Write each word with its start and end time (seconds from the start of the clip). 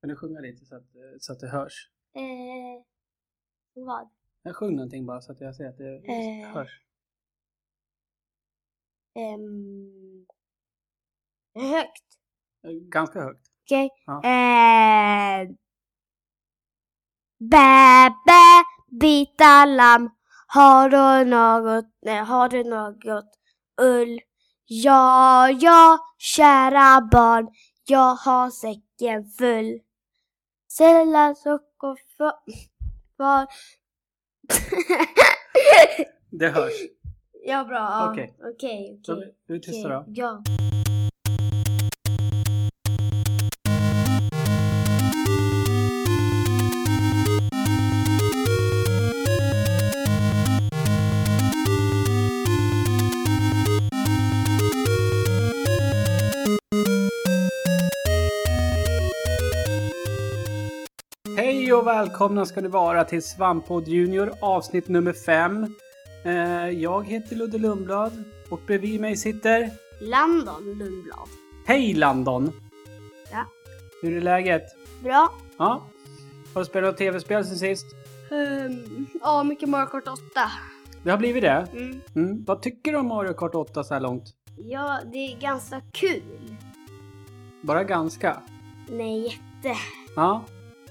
Kan 0.00 0.08
du 0.08 0.16
sjunga 0.16 0.40
lite 0.40 0.64
så 0.64 0.76
att, 0.76 0.82
eh, 0.82 1.18
så 1.20 1.32
att 1.32 1.40
det 1.40 1.48
hörs? 1.48 1.90
Eh, 2.14 2.84
vad? 3.74 4.08
Jag 4.42 4.56
sjung 4.56 4.76
någonting 4.76 5.06
bara 5.06 5.20
så 5.20 5.32
att 5.32 5.40
jag 5.40 5.54
ser 5.54 5.68
att 5.68 5.78
det 5.78 5.96
Eh. 5.96 6.48
hörs. 6.54 6.82
Ehm, 9.14 10.26
högt. 11.54 12.04
Eh, 12.64 12.70
Ganska 12.70 13.20
högt. 13.20 13.46
Okej. 13.64 13.90
Ja. 14.06 14.16
Eh, 14.24 15.48
bä, 17.38 18.10
bä, 18.26 18.64
bita 19.00 19.64
lamm. 19.64 20.10
Har 20.46 20.88
du 20.90 21.30
något, 21.30 21.84
nej, 22.02 22.18
har 22.24 22.48
du 22.48 22.64
något 22.64 23.24
ull? 23.82 24.20
Ja, 24.64 25.50
ja, 25.50 25.98
kära 26.18 27.00
barn, 27.12 27.48
jag 27.88 28.14
har 28.14 28.50
säcken 28.50 29.24
full. 29.24 29.80
Sällan 30.68 31.36
socker 31.36 31.96
för... 32.16 32.32
Det 36.30 36.48
hörs. 36.48 36.72
ja, 37.44 37.64
bra. 37.64 38.08
Okej. 38.10 38.34
Okej, 38.38 39.00
okej. 39.00 39.34
du 39.46 39.58
tysta 39.58 39.88
då? 39.88 40.04
Ja. 40.06 40.42
Välkomna 61.88 62.46
ska 62.46 62.60
ni 62.60 62.68
vara 62.68 63.04
till 63.04 63.22
Svamppodd 63.22 63.88
Junior 63.88 64.32
avsnitt 64.40 64.88
nummer 64.88 65.12
5. 65.12 65.74
Jag 66.74 67.06
heter 67.06 67.36
Ludde 67.36 67.58
Lundblad 67.58 68.24
och 68.48 68.60
bredvid 68.66 69.00
mig 69.00 69.16
sitter 69.16 69.70
Landon 70.00 70.64
Lundblad. 70.64 71.28
Hej 71.66 71.94
Landon! 71.94 72.52
Ja. 73.32 73.44
Hur 74.02 74.16
är 74.16 74.20
läget? 74.20 74.62
Bra. 75.02 75.32
Ja? 75.58 75.82
Har 76.54 76.60
du 76.60 76.64
spelat 76.64 76.90
något 76.90 76.98
tv-spel 76.98 77.44
sen 77.44 77.56
sist? 77.56 77.86
Um, 78.30 79.06
ja, 79.22 79.42
mycket 79.42 79.68
Mario 79.68 79.86
Kart 79.86 80.08
8. 80.08 80.20
Det 81.02 81.10
har 81.10 81.18
blivit 81.18 81.42
det? 81.42 81.66
Mm. 81.72 82.00
Mm. 82.14 82.44
Vad 82.44 82.62
tycker 82.62 82.92
du 82.92 82.98
om 82.98 83.06
Mario 83.06 83.32
Kart 83.32 83.54
8 83.54 83.84
så 83.84 83.94
här 83.94 84.00
långt? 84.00 84.24
Ja, 84.56 84.98
det 85.12 85.18
är 85.18 85.40
ganska 85.40 85.80
kul. 85.92 86.56
Bara 87.62 87.84
ganska? 87.84 88.42
Nej, 88.88 89.22
jätte. 89.22 89.78
Ja. 90.16 90.44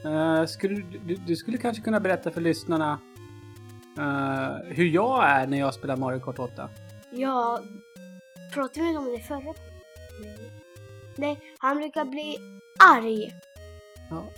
Eh, 0.06 0.45
skulle, 0.45 0.76
du- 1.06 1.16
du, 1.28 1.36
skulle 1.36 1.58
kanske 1.58 1.84
kunna 1.84 2.00
berätta 2.00 2.31
för 2.31 2.42
lyssnarna 2.42 3.00
eh, 3.98 4.56
hur 4.76 4.86
jag 4.86 5.23
är 5.30 5.48
när 5.48 5.59
jag 5.59 5.73
spelar 5.73 5.98
Mario 5.98 6.20
Kart 6.20 6.40
8? 6.40 6.70
Ja, 7.12 7.62
pratade 8.53 8.86
vi 8.86 8.98
om 8.98 9.06
det 9.06 9.20
förra? 9.20 9.53
Nej, 11.16 11.40
han 11.59 11.78
brukar 11.78 12.06
bli 12.06 12.38
arg. 12.80 13.31
Ja, 14.09 14.30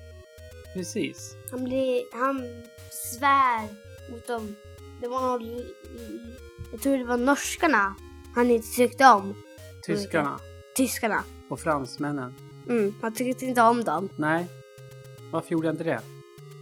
precis. 0.74 1.36
Han 1.52 1.64
blir, 1.64 2.02
han 2.14 2.42
svär 2.92 3.62
mot 4.12 4.28
dem. 4.28 4.56
Det 5.02 5.08
var 5.08 5.22
någon, 5.22 5.64
jag 6.72 6.82
tror 6.82 6.98
det 6.98 7.04
var 7.06 7.18
norskarna 7.18 7.96
han 8.36 8.50
inte 8.52 8.68
tyckte 8.76 9.06
om. 9.08 9.36
Tyskarna 9.86 10.40
Tyskarna. 10.76 11.24
och 11.50 11.60
fransmännen. 11.60 12.36
Mm, 12.70 12.94
han 13.02 13.14
tyckte 13.14 13.46
inte 13.46 13.62
om 13.62 13.84
dem. 13.84 14.10
Nej. 14.16 14.48
Varför 15.32 15.52
gjorde 15.52 15.68
jag 15.68 15.74
inte 15.74 15.84
det? 15.84 16.00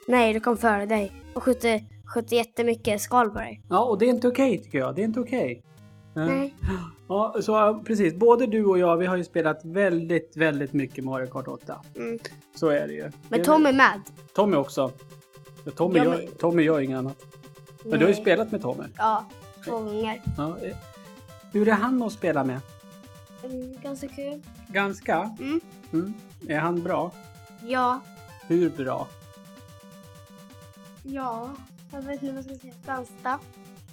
Nej, 0.07 0.33
de 0.33 0.39
kom 0.39 0.57
före 0.57 0.85
dig 0.85 1.11
och 1.33 1.43
skötte, 1.43 1.83
skötte 2.05 2.35
jättemycket 2.35 3.01
skal 3.01 3.29
på 3.29 3.39
dig. 3.39 3.61
Ja, 3.69 3.83
och 3.85 3.97
det 3.97 4.05
är 4.05 4.09
inte 4.09 4.27
okej 4.27 4.57
tycker 4.57 4.77
jag. 4.77 4.95
Det 4.95 5.01
är 5.01 5.05
inte 5.05 5.19
okej. 5.19 5.63
Nej. 6.13 6.55
Ja, 7.07 7.35
så 7.41 7.83
precis. 7.85 8.13
Både 8.15 8.47
du 8.47 8.65
och 8.65 8.79
jag, 8.79 8.97
vi 8.97 9.05
har 9.05 9.15
ju 9.17 9.23
spelat 9.23 9.65
väldigt, 9.65 10.37
väldigt 10.37 10.73
mycket 10.73 11.03
Mario 11.03 11.27
Kart 11.27 11.47
8. 11.47 11.75
Mm. 11.95 12.19
Så 12.55 12.67
är 12.69 12.87
det 12.87 12.93
ju. 12.93 13.11
Men 13.29 13.43
Tom 13.43 13.65
är 13.65 13.73
med. 13.73 14.01
Tommy 14.33 14.55
också. 14.55 14.91
Tommy, 15.75 15.97
Ja, 15.97 16.05
gör, 16.05 16.27
Tommy 16.39 16.63
gör 16.63 16.79
inget 16.79 16.97
annat. 16.97 17.25
Men 17.83 17.91
du 17.91 17.97
har 17.97 18.01
ju 18.01 18.13
Nej. 18.13 18.21
spelat 18.21 18.51
med 18.51 18.61
Tommy. 18.61 18.83
Ja, 18.97 19.25
två 19.65 19.79
gånger. 19.79 20.21
Ja, 20.37 20.57
eh, 20.61 20.75
hur 21.51 21.67
är 21.67 21.71
han 21.71 22.03
att 22.03 22.13
spela 22.13 22.43
med? 22.43 22.59
Mm, 23.43 23.75
ganska 23.83 24.07
kul. 24.07 24.41
Ganska. 24.67 25.35
Mm. 25.39 25.61
Mm. 25.93 26.13
Är 26.47 26.59
han 26.59 26.83
bra? 26.83 27.11
Ja. 27.67 27.99
Hur 28.47 28.69
bra? 28.69 29.07
Ja. 31.03 31.49
Jag 31.91 32.01
vet 32.01 32.23
inte 32.23 32.25
vad 32.35 32.35
jag 32.35 32.43
ska 32.45 32.55
säga. 32.61 32.73
Ganska. 32.85 33.39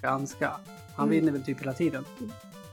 Ganska. 0.03 0.51
Han 0.97 1.07
Mm. 1.09 1.11
vinner 1.11 1.33
väl 1.33 1.43
typ 1.45 1.61
hela 1.61 1.73
tiden? 1.73 2.05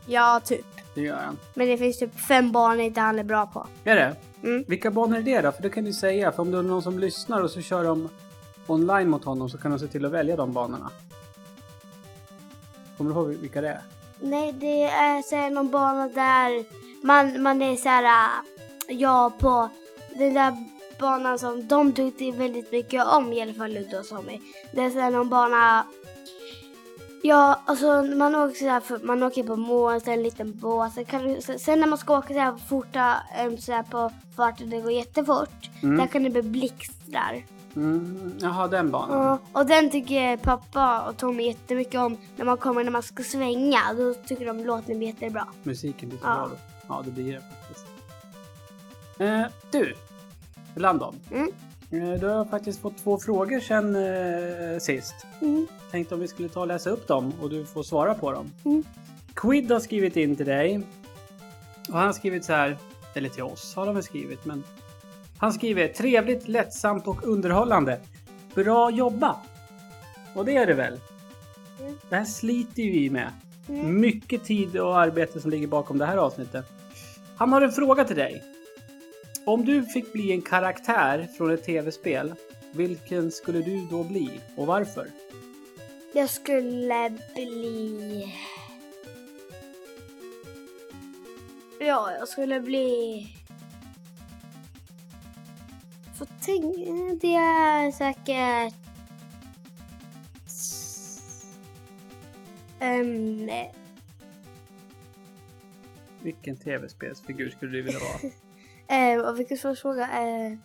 Ja, 0.08 0.40
typ. 0.44 0.66
Det 0.96 1.02
gör 1.02 1.16
han. 1.18 1.38
Men 1.54 1.68
det 1.68 1.78
finns 1.78 2.00
typ 2.00 2.20
fem 2.20 2.52
barn 2.52 2.80
inte 2.80 3.02
han 3.02 3.20
är 3.20 3.24
bra 3.24 3.46
på. 3.48 3.68
Är 3.84 3.96
det? 3.96 4.16
Mm. 4.44 4.64
Vilka 4.68 4.92
banor 4.92 5.18
är 5.18 5.22
det 5.22 5.42
då? 5.42 5.52
För 5.52 5.62
det 5.64 5.70
kan 5.70 5.84
du 5.84 5.94
säga. 5.94 6.32
För 6.32 6.42
om 6.42 6.52
det 6.52 6.58
är 6.58 6.62
någon 6.62 6.82
som 6.82 7.00
lyssnar 7.00 7.42
och 7.42 7.52
så 7.52 7.62
kör 7.62 7.84
de 7.84 8.10
online 8.68 9.10
mot 9.10 9.24
honom 9.24 9.50
så 9.50 9.58
kan 9.58 9.72
de 9.72 9.80
se 9.80 9.88
till 9.88 10.06
att 10.06 10.12
välja 10.12 10.36
de 10.36 10.54
banorna. 10.54 10.90
Kommer 12.98 13.12
du 13.14 13.20
ihåg 13.20 13.28
vilka 13.28 13.62
det 13.62 13.70
är? 13.70 13.82
Nej, 14.22 14.52
det 14.54 14.84
är 14.84 15.22
så 15.22 15.36
här 15.36 15.50
någon 15.50 15.70
bana 15.72 16.08
där 16.08 16.66
man, 17.06 17.42
man 17.42 17.62
är 17.62 17.76
så 17.76 17.90
här, 17.90 18.04
äh, 18.04 18.96
ja 18.98 19.32
på 19.40 19.70
den 20.18 20.34
där 20.34 20.66
banan 21.02 21.40
som 21.40 21.68
de 21.68 21.92
tyckte 21.94 22.32
väldigt 22.32 22.72
mycket 22.72 23.06
om 23.08 23.34
i 23.34 23.42
alla 23.42 23.54
fall 23.54 23.74
Ludde 23.74 24.00
och 24.00 24.08
Tommy. 24.08 24.40
Det 24.72 24.82
är 24.82 25.12
någon 25.12 25.30
bana 25.30 25.86
Ja, 27.24 27.62
alltså 27.66 28.04
man 28.04 28.36
åker 28.36 28.56
så 28.56 28.66
här, 28.66 29.06
man 29.06 29.24
åker 29.24 29.44
på 29.44 29.56
moln, 29.56 30.02
en 30.06 30.24
liten 30.24 30.60
båt. 30.60 30.94
Sen, 30.94 31.06
kan 31.06 31.24
du, 31.24 31.42
sen 31.42 31.80
när 31.80 31.88
man 31.88 31.98
ska 31.98 32.18
åka 32.18 32.34
så 32.34 32.40
här 32.40 32.56
forta, 32.70 33.16
um, 33.48 33.58
så 33.58 33.72
här 33.72 33.84
på 33.84 34.12
farten, 34.36 34.70
det 34.70 34.82
går 34.82 34.92
jättefort. 34.92 35.70
Mm. 35.84 35.98
Där 35.98 36.08
kan 36.08 36.24
det 36.24 36.30
bli 36.30 36.42
blixtrar. 36.42 37.46
Mm, 37.76 38.34
jaha, 38.42 38.68
den 38.68 38.92
banan. 38.92 39.22
Ja, 39.22 39.60
och 39.60 39.66
den 39.66 39.90
tycker 39.90 40.38
pappa 40.38 41.02
och 41.02 41.18
Tommy 41.18 41.44
jättemycket 41.48 42.00
om 42.00 42.18
när 42.36 42.46
man 42.46 42.58
kommer 42.58 42.84
när 42.84 42.92
man 42.92 43.04
ska 43.04 43.24
svänga. 43.24 43.80
Då 43.98 44.14
tycker 44.14 44.46
de 44.46 44.66
låten 44.66 44.98
blir 44.98 45.08
jättebra. 45.08 45.48
Musiken 45.64 46.10
blir 46.10 46.20
så 46.20 46.26
Ja. 46.28 46.36
bra 46.36 46.48
då. 46.48 46.56
Ja, 46.88 47.02
det 47.06 47.12
blir 47.12 47.34
det 47.34 47.42
faktiskt. 47.42 47.86
Eh, 49.20 49.44
du, 49.72 49.96
Landon. 50.76 51.16
Mm. 51.32 51.52
Eh, 51.92 52.20
du 52.20 52.28
har 52.28 52.46
faktiskt 52.46 52.82
fått 52.82 52.98
två 52.98 53.20
frågor 53.20 53.60
sen 53.60 53.96
eh, 53.96 54.80
sist. 54.80 55.16
Mm. 55.42 55.68
Tänkte 55.92 56.16
om 56.16 56.22
vi 56.22 56.28
skulle 56.28 56.50
ta 56.50 56.60
och 56.60 56.68
läsa 56.68 56.90
upp 56.90 57.08
dem 57.08 57.34
och 57.42 57.50
du 57.50 57.66
får 57.66 57.84
svara 57.84 58.14
på 58.14 58.32
dem. 58.32 58.52
Mm. 58.66 58.84
Quid 59.34 59.72
har 59.72 59.80
skrivit 59.80 60.18
in 60.18 60.36
till 60.36 60.46
dig. 60.46 60.82
Och 61.90 61.98
han 61.98 62.06
har 62.06 62.14
skrivit 62.14 62.46
så 62.46 62.54
här, 62.54 62.78
eller 63.14 63.30
till 63.30 63.44
oss 63.44 63.76
har 63.76 63.86
de 63.86 63.96
väl 63.96 64.04
skrivit, 64.04 64.46
men 64.46 64.64
han 65.38 65.54
skriver 65.54 65.88
trevligt, 65.88 66.48
lättsamt 66.48 67.08
och 67.08 67.28
underhållande. 67.28 68.00
Bra 68.56 68.92
jobbat! 68.92 69.38
Och 70.34 70.46
det 70.46 70.56
är 70.56 70.66
det 70.66 70.74
väl? 70.74 71.00
Mm. 71.80 71.98
Det 72.10 72.16
här 72.16 72.26
sliter 72.26 72.84
ju 72.84 72.92
vi 72.92 73.10
med. 73.10 73.30
Mm. 73.70 74.00
Mycket 74.00 74.44
tid 74.44 74.78
och 74.78 75.00
arbete 75.00 75.40
som 75.40 75.52
ligger 75.52 75.68
bakom 75.68 75.98
det 75.98 76.06
här 76.06 76.18
avsnittet. 76.18 76.66
Han 77.38 77.54
har 77.54 77.62
en 77.62 77.72
fråga 77.72 78.04
till 78.04 78.16
dig. 78.16 78.44
Om 79.46 79.66
du 79.66 79.86
fick 79.86 80.14
bli 80.14 80.32
en 80.32 80.42
karaktär 80.42 81.28
från 81.38 81.52
ett 81.52 81.64
tv-spel, 81.64 82.34
vilken 82.72 83.32
skulle 83.32 83.62
du 83.62 83.88
då 83.90 84.04
bli 84.04 84.42
och 84.56 84.68
varför? 84.68 85.12
Jag 86.14 86.30
skulle 86.30 87.10
bli... 87.36 88.36
Ja, 91.80 92.12
jag 92.20 92.28
skulle 92.28 92.60
bli... 92.60 93.28
Får 96.18 96.28
tänka... 96.46 97.16
Det 97.22 97.36
är 97.36 97.92
säkert... 97.92 98.76
Um, 102.82 103.50
Vilken 106.22 106.58
tv-spelsfigur 106.58 107.50
skulle 107.50 107.72
du 107.72 107.82
vilja 107.82 108.00
vara? 108.00 108.32
Eh, 108.92 109.20
och 109.30 109.40
vilken 109.40 109.58
svår 109.58 109.76
fråga. 109.76 110.04
Eh, 110.04 110.58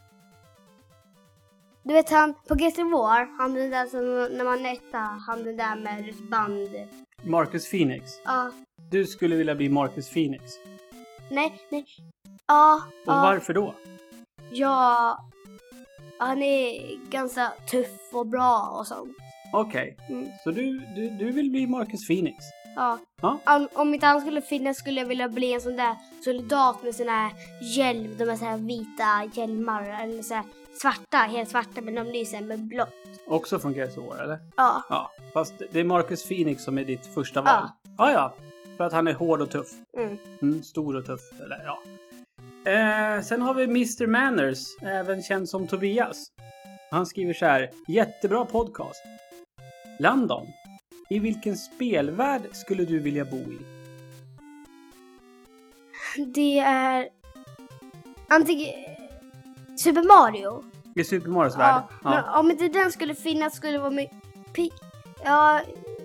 du 1.82 1.92
vet 1.94 2.10
han 2.10 2.34
på 2.48 2.54
GT 2.54 2.78
War, 2.78 3.38
han 3.38 3.54
den 3.54 3.70
där 3.70 3.86
som 3.86 4.36
när 4.36 4.44
man 4.44 4.66
är 4.66 4.72
etta, 4.72 4.98
han 4.98 5.44
den 5.44 5.56
där 5.56 5.76
med 5.76 6.14
band. 6.30 6.68
Marcus 7.22 7.70
Phoenix. 7.70 8.12
Ja, 8.24 8.52
Du 8.90 9.04
skulle 9.04 9.36
vilja 9.36 9.54
bli 9.54 9.68
Marcus 9.68 10.10
Phoenix. 10.10 10.44
nej, 11.30 11.52
nej. 11.70 11.84
Ja, 12.46 12.82
Och 13.06 13.12
ja, 13.12 13.20
varför 13.22 13.54
då? 13.54 13.74
ja. 14.52 15.18
Han 16.18 16.42
är 16.42 16.96
ganska 17.10 17.52
tuff 17.70 18.00
och 18.12 18.26
bra 18.26 18.76
och 18.78 18.86
sånt. 18.86 19.16
Okej, 19.52 19.96
Mm. 20.08 20.28
så 20.44 20.50
du, 20.50 20.78
du, 20.96 21.08
du 21.10 21.32
vill 21.32 21.50
bli 21.50 21.66
Marcus 21.66 22.06
Phoenix. 22.08 22.36
Ja. 22.76 22.98
Ja. 23.22 23.38
Om, 23.46 23.68
om 23.72 23.94
inte 23.94 24.06
han 24.06 24.20
skulle 24.20 24.42
finnas 24.42 24.76
skulle 24.76 25.00
jag 25.00 25.08
vilja 25.08 25.28
bli 25.28 25.52
en 25.52 25.60
sån 25.60 25.76
där 25.76 25.96
soldat 26.24 26.82
med 26.82 26.94
sån 26.94 27.08
här 27.08 27.32
hjälm. 27.76 28.14
De 28.18 28.24
är 28.24 28.36
så 28.36 28.44
här 28.44 28.56
vita 28.56 29.40
hjälmar. 29.40 30.02
Eller 30.02 30.22
så 30.22 30.34
här 30.34 30.44
svarta, 30.80 31.16
helt 31.16 31.50
svarta 31.50 31.80
men 31.80 31.94
de 31.94 32.06
lyser 32.06 32.40
med 32.40 32.60
blått. 32.60 32.94
Också 33.26 33.58
från 33.58 33.72
Gears 33.72 33.96
of 33.96 34.04
War, 34.06 34.22
eller? 34.22 34.38
Ja. 34.56 34.82
Ja. 34.88 35.10
Fast 35.32 35.54
det 35.72 35.80
är 35.80 35.84
Marcus 35.84 36.28
Phoenix 36.28 36.64
som 36.64 36.78
är 36.78 36.84
ditt 36.84 37.06
första 37.14 37.42
val. 37.42 37.68
Ja, 37.98 38.12
ja. 38.12 38.34
För 38.76 38.84
att 38.84 38.92
han 38.92 39.08
är 39.08 39.12
hård 39.12 39.40
och 39.40 39.50
tuff. 39.50 39.68
Mm. 39.98 40.18
Mm, 40.42 40.62
stor 40.62 40.96
och 40.96 41.06
tuff. 41.06 41.20
Eller, 41.40 41.64
ja. 41.64 41.78
Eh, 42.70 43.22
sen 43.22 43.42
har 43.42 43.54
vi 43.54 43.64
Mr. 43.64 44.06
Manners, 44.06 44.58
även 44.82 45.22
känd 45.22 45.48
som 45.48 45.66
Tobias. 45.66 46.26
Han 46.90 47.06
skriver 47.06 47.34
så 47.34 47.46
här. 47.46 47.70
Jättebra 47.88 48.44
podcast. 48.44 49.02
Landon. 49.98 50.46
I 51.08 51.18
vilken 51.18 51.56
spelvärld 51.56 52.42
skulle 52.52 52.84
du 52.84 52.98
vilja 52.98 53.24
bo 53.24 53.36
i? 53.36 53.58
Det 56.26 56.58
är 56.58 57.08
antingen 58.28 58.74
Super 59.78 60.02
Mario. 60.02 60.64
I 60.94 61.04
Super 61.04 61.28
Marios 61.30 61.58
värld? 61.58 61.82
Ja, 62.04 62.10
men 62.10 62.24
om 62.24 62.50
inte 62.50 62.68
den 62.68 62.92
skulle 62.92 63.14
finnas 63.14 63.54
skulle 63.56 63.72
det 63.72 63.78
vara 63.78 63.90
med 63.90 64.08
pi- 64.54 64.72
Ja, 65.24 65.60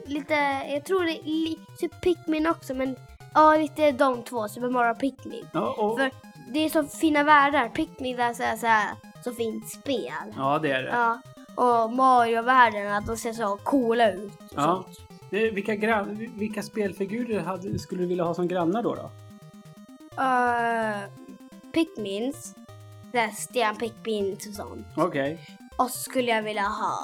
lite, 0.05 0.33
jag 0.69 0.85
tror 0.85 1.03
det 1.03 1.11
är 1.19 1.23
li- 1.23 1.59
typ 1.77 2.01
Pikmin 2.01 2.47
också 2.47 2.73
men 2.73 2.95
ja, 3.33 3.57
lite 3.57 3.91
de 3.91 4.23
två, 4.23 4.47
Super 4.47 4.69
Mario 4.69 4.91
och 4.91 4.99
Pikmin. 4.99 5.47
Ja, 5.53 5.73
och, 5.77 5.99
För 5.99 6.11
det 6.53 6.59
är 6.59 6.69
så 6.69 6.83
fina 6.83 7.23
världar. 7.23 7.69
Pikmin 7.69 8.19
är 8.19 8.33
så, 8.33 8.43
här, 8.43 8.57
så, 8.57 8.67
här, 8.67 8.89
så 9.23 9.31
fint 9.33 9.69
spel. 9.69 10.11
ja, 10.37 10.59
det 10.59 10.71
är 10.71 10.83
det. 10.83 10.89
Ja. 10.89 11.21
Och 11.55 11.93
Mario-världen, 11.93 12.93
att 12.93 13.05
de 13.05 13.17
ser 13.17 13.33
så 13.33 13.57
coola 13.63 14.11
ut. 14.11 14.31
Ja. 14.55 14.83
sånt. 14.85 14.99
Eh, 15.31 15.39
Vilka, 15.53 15.75
gran- 15.75 16.31
vilka 16.37 16.63
spelfigurer 16.63 17.39
hade, 17.43 17.79
skulle 17.79 18.01
du 18.01 18.07
vilja 18.07 18.23
ha 18.23 18.33
som 18.33 18.47
grannar 18.47 18.83
då? 18.83 18.95
då? 18.95 19.09
Uh, 20.23 20.97
Pikmins. 21.73 22.55
Där 23.11 23.27
Stian 23.27 23.75
Pikmins 23.75 24.47
och 24.47 24.53
sånt. 24.53 24.85
Okej. 24.97 25.39
Och 25.77 25.89
så 25.91 25.97
skulle 25.99 26.31
jag 26.31 26.43
vilja 26.43 26.61
ha... 26.67 26.97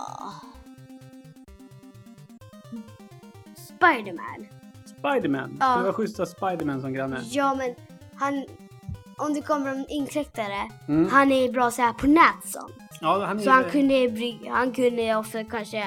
Spiderman. 3.56 4.48
Spiderman. 4.86 5.58
Ja. 5.60 5.72
Skulle 5.74 5.84
vara 5.84 5.94
schysst 5.94 6.20
att 6.20 6.30
ha 6.42 6.50
Spiderman 6.50 6.82
som 6.82 6.94
granne. 6.94 7.22
Ja 7.32 7.56
men 7.56 7.76
han... 8.16 8.46
Om 9.18 9.34
det 9.34 9.42
kommer 9.42 9.72
en 9.72 9.86
inkräktare, 9.90 10.70
Mm. 10.88 11.10
han 11.12 11.32
är 11.32 11.52
bra 11.52 11.72
så 11.72 11.82
här 11.82 11.94
på 11.94 12.08
nät 12.08 12.46
sånt. 12.46 12.74
Ja, 13.02 13.26
han 13.26 13.40
Så 13.40 13.50
han 13.50 13.64
kunde, 13.64 14.38
han 14.50 14.72
kunde 14.74 15.16
ofta 15.16 15.44
kanske 15.44 15.84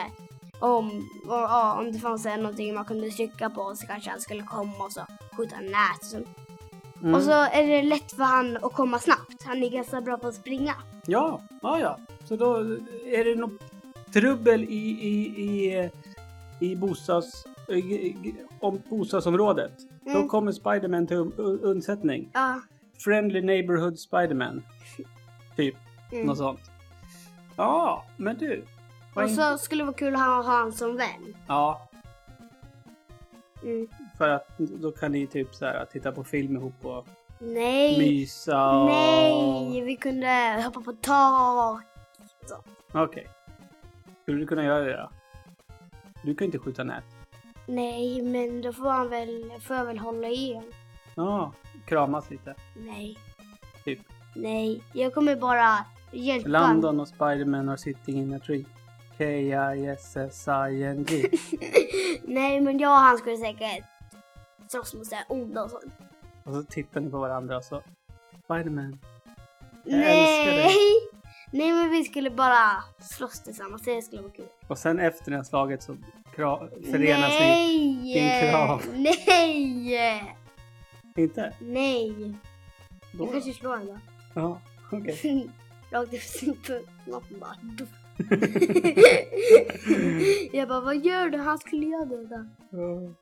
om, 0.59 1.09
om 1.79 1.93
det 1.93 1.99
fanns 1.99 2.25
någonting 2.25 2.75
man 2.75 2.85
kunde 2.85 3.11
trycka 3.11 3.51
på 3.51 3.75
så 3.75 3.87
kanske 3.87 4.11
han 4.11 4.21
skulle 4.21 4.43
komma 4.43 4.85
och 4.85 4.93
så 4.93 5.01
skjuta 5.37 5.57
nät. 5.61 6.01
Och, 6.01 6.05
så. 6.05 6.17
Mm. 7.03 7.15
och 7.15 7.23
så 7.23 7.31
är 7.33 7.67
det 7.67 7.83
lätt 7.83 8.13
för 8.13 8.23
han 8.25 8.57
att 8.57 8.73
komma 8.73 8.99
snabbt. 8.99 9.43
Han 9.45 9.63
är 9.63 9.71
ganska 9.71 10.01
bra 10.01 10.17
på 10.19 10.29
att 10.29 10.35
springa. 10.35 10.75
Ja, 11.07 11.41
ja, 11.63 11.81
ja. 11.81 11.99
Så 12.25 12.37
då 12.37 12.57
är 13.07 13.25
det 13.25 13.35
något 13.41 13.61
trubbel 14.13 14.65
i, 14.65 14.91
i, 14.91 15.43
i, 15.45 15.91
i, 16.61 16.77
bostads, 16.77 17.45
i, 17.69 18.35
om 18.61 18.83
bostadsområdet. 18.91 19.73
Då 20.05 20.11
Mm. 20.11 20.29
kommer 20.29 20.53
Spiderman 20.53 21.07
till 21.07 21.17
un- 21.17 21.33
un- 21.37 21.61
undsättning. 21.63 22.31
Ja. 22.33 22.61
Friendly 23.05 23.43
Neighborhood 23.43 23.99
Spiderman. 23.99 24.63
Typ, 25.57 25.75
Mm. 26.13 26.27
något 26.27 26.39
sånt. 26.39 26.61
Ja, 27.61 28.05
men 28.17 28.39
du. 28.39 28.65
Och 29.15 29.23
in- 29.23 29.37
så 29.37 29.59
skulle 29.59 29.81
det 29.83 29.87
vara 29.87 29.97
kul 29.97 30.15
att 30.15 30.21
ha 30.21 30.43
han 30.43 30.73
som 30.73 30.97
vän. 30.97 31.37
Ja, 31.47 31.87
Mm. 33.63 33.89
för 34.19 34.29
att 34.29 34.59
då 34.59 34.93
kan 34.93 35.13
ni 35.13 35.27
typ 35.27 35.55
så 35.55 35.65
här 35.65 35.85
titta 35.93 36.13
på 36.13 36.25
film 36.25 36.57
ihop 36.57 36.85
och 36.85 37.07
Nej. 37.39 37.99
mysa 37.99 38.71
och... 38.71 38.87
Nej, 38.87 39.81
vi 39.81 39.97
kunde 39.97 40.63
hoppa 40.65 40.81
på 40.81 40.93
tak. 40.93 41.83
Okej. 42.93 43.29
Skulle 44.23 44.39
du 44.39 44.47
kunna 44.47 44.65
göra 44.65 44.85
det 44.85 44.97
då? 44.97 45.11
Du 46.23 46.35
kan 46.35 46.45
inte 46.45 46.59
skjuta 46.59 46.85
nät. 46.85 47.05
Nej, 47.67 48.23
men 48.23 48.63
då 48.63 48.73
får 48.73 48.91
han 48.91 49.09
väl, 49.09 49.53
får 49.67 49.77
jag 49.77 49.85
väl 49.85 49.99
hålla 49.99 50.29
i 50.29 50.55
honom. 50.55 50.71
Ja, 51.15 51.53
kramas 51.87 52.31
lite. 52.31 52.55
Nej. 52.77 53.19
Typ. 53.85 54.01
Nej, 54.37 54.83
jag 54.93 55.15
kommer 55.15 55.37
bara 55.37 55.79
hjälpa 56.11 56.49
London 56.49 57.01
och 57.01 57.09
Spiderman 57.09 57.69
are 57.69 57.79
sitting 57.79 58.17
in 58.19 58.35
a 58.35 58.39
tree. 58.47 58.65
K-I-S-S-I-N-G. 60.01 61.31
Nej, 62.25 62.61
men 62.61 62.79
jag 62.79 62.91
och 62.93 62.97
han 62.99 63.19
skulle 63.19 63.37
säkert 63.37 63.85
slåss 64.69 64.95
mot 64.95 65.07
såhär 65.07 65.25
onda 65.29 65.63
och 65.63 65.71
sånt. 65.71 65.93
och 66.45 66.55
så 66.55 66.63
tittar 66.63 67.01
ni 67.01 67.11
på 67.11 67.19
varandra 67.19 67.57
och 67.57 67.65
så... 67.65 67.83
Spiderman. 68.45 68.99
Jag 69.85 70.01
älskar 70.01 70.57
dig. 70.57 70.65
Nej! 70.65 70.75
Nej, 71.53 71.73
men 71.73 71.91
vi 71.91 72.05
skulle 72.05 72.31
bara 72.31 72.85
slåss 73.01 73.41
tillsammans. 73.41 73.83
Det 73.83 74.03
skulle 74.03 74.23
vara 74.23 74.33
kul. 74.33 74.47
Och 74.67 74.79
sen 74.79 74.99
efter 74.99 75.31
det 75.31 75.37
här 75.37 75.45
slaget 75.45 75.83
så 75.83 75.97
förenas 76.35 77.31
ni. 77.31 77.39
Nej! 77.39 78.09
i 78.15 78.19
en 78.19 78.51
kram. 78.51 78.81
Nej! 79.27 80.37
Inte? 81.17 81.53
Nej! 81.61 82.35
Då? 83.13 83.25
Jag 83.25 83.33
kanske 83.33 83.53
slår 83.53 83.77
honom 83.77 83.99
Ja, 84.35 84.61
okej. 84.93 85.21
då. 85.23 85.51
Rakt 85.93 86.15
efter 86.15 86.39
snoppen 87.05 87.41
bara. 87.41 87.57
duff. 87.63 87.89
jag 90.53 90.69
bara, 90.69 90.81
vad 90.81 90.97
gör 90.97 91.29
du? 91.29 91.39
Han 91.39 91.59
skulle 91.59 91.87
göra 91.87 92.05
det 92.05 92.27
där. 92.27 92.49
Ja. 92.71 93.15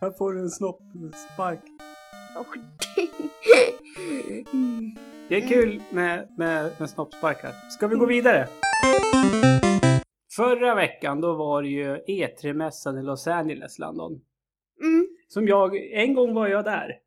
Här 0.00 0.10
får 0.10 0.32
du 0.32 0.40
en 0.40 0.50
snoppspark. 0.50 1.60
Och 2.36 2.46
Det 5.28 5.36
är 5.36 5.48
kul 5.48 5.82
med, 5.90 6.28
med, 6.38 6.72
med 6.78 6.90
snoppsparkar. 6.90 7.52
Ska 7.70 7.86
vi 7.86 7.96
gå 7.96 8.06
vidare? 8.06 8.48
Förra 10.36 10.74
veckan 10.74 11.20
då 11.20 11.34
var 11.34 11.62
det 11.62 11.68
ju 11.68 11.96
E3-mässan 11.96 12.98
i 12.98 13.02
Los 13.02 13.26
Angeles, 13.26 13.78
London. 13.78 14.12
mm. 14.82 15.08
Som 15.28 15.48
jag, 15.48 15.76
en 15.92 16.14
gång 16.14 16.34
var 16.34 16.48
jag 16.48 16.64
där. 16.64 16.98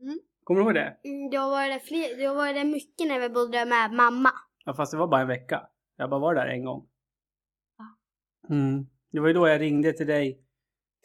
Mm. 0.00 0.18
Kommer 0.44 0.60
du 0.60 0.64
ihåg 0.66 0.74
det? 0.74 0.96
Mm, 1.08 1.30
Då 1.30 1.38
var 1.38 1.68
det, 1.68 1.80
fler, 1.80 2.26
då 2.28 2.34
var 2.34 2.52
det 2.54 2.64
mycket 2.64 3.08
när 3.08 3.20
vi 3.20 3.28
bodde 3.28 3.64
med 3.66 3.92
mamma. 3.92 4.30
Ja, 4.64 4.74
fast 4.74 4.92
det 4.92 4.98
var 4.98 5.08
bara 5.08 5.20
en 5.20 5.28
vecka. 5.28 5.68
Jag 5.96 6.10
bara 6.10 6.20
var 6.20 6.34
där 6.34 6.46
en 6.46 6.64
gång. 6.64 6.88
Ja. 7.78 8.54
Mm. 8.54 8.86
Det 9.12 9.20
var 9.20 9.28
ju 9.28 9.34
då 9.34 9.48
jag 9.48 9.60
ringde 9.60 9.92
till 9.92 10.06
dig 10.06 10.40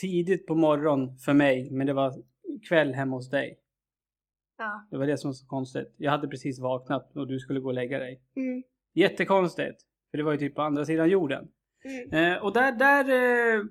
tidigt 0.02 0.48
på 0.48 0.56
morgon 0.56 1.18
för 1.18 1.34
mig, 1.34 1.72
men 1.72 1.88
det 1.88 1.94
var 1.94 2.14
kväll 2.70 2.94
hemma 2.94 3.16
hos 3.16 3.30
dig. 3.30 3.60
Ja. 4.58 4.88
Det 4.92 4.98
var 4.98 5.08
det 5.08 5.18
som 5.18 5.28
var 5.28 5.34
så 5.34 5.48
konstigt. 5.48 5.96
Jag 5.98 6.12
hade 6.12 6.28
precis 6.28 6.60
vaknat 6.60 7.16
och 7.16 7.28
du 7.28 7.40
skulle 7.40 7.60
gå 7.60 7.68
och 7.68 7.74
lägga 7.74 8.00
dig. 8.00 8.22
Mm. 8.36 8.64
Jättekonstigt. 8.94 9.82
För 10.12 10.18
det 10.18 10.24
var 10.24 10.32
ju 10.32 10.38
typ 10.38 10.56
på 10.56 10.62
andra 10.62 10.86
sidan 10.86 11.10
jorden. 11.10 11.48
Mm. 11.86 12.34
Eh, 12.34 12.44
och 12.44 12.54
där, 12.54 12.72
där 12.72 13.10
eh, 13.10 13.64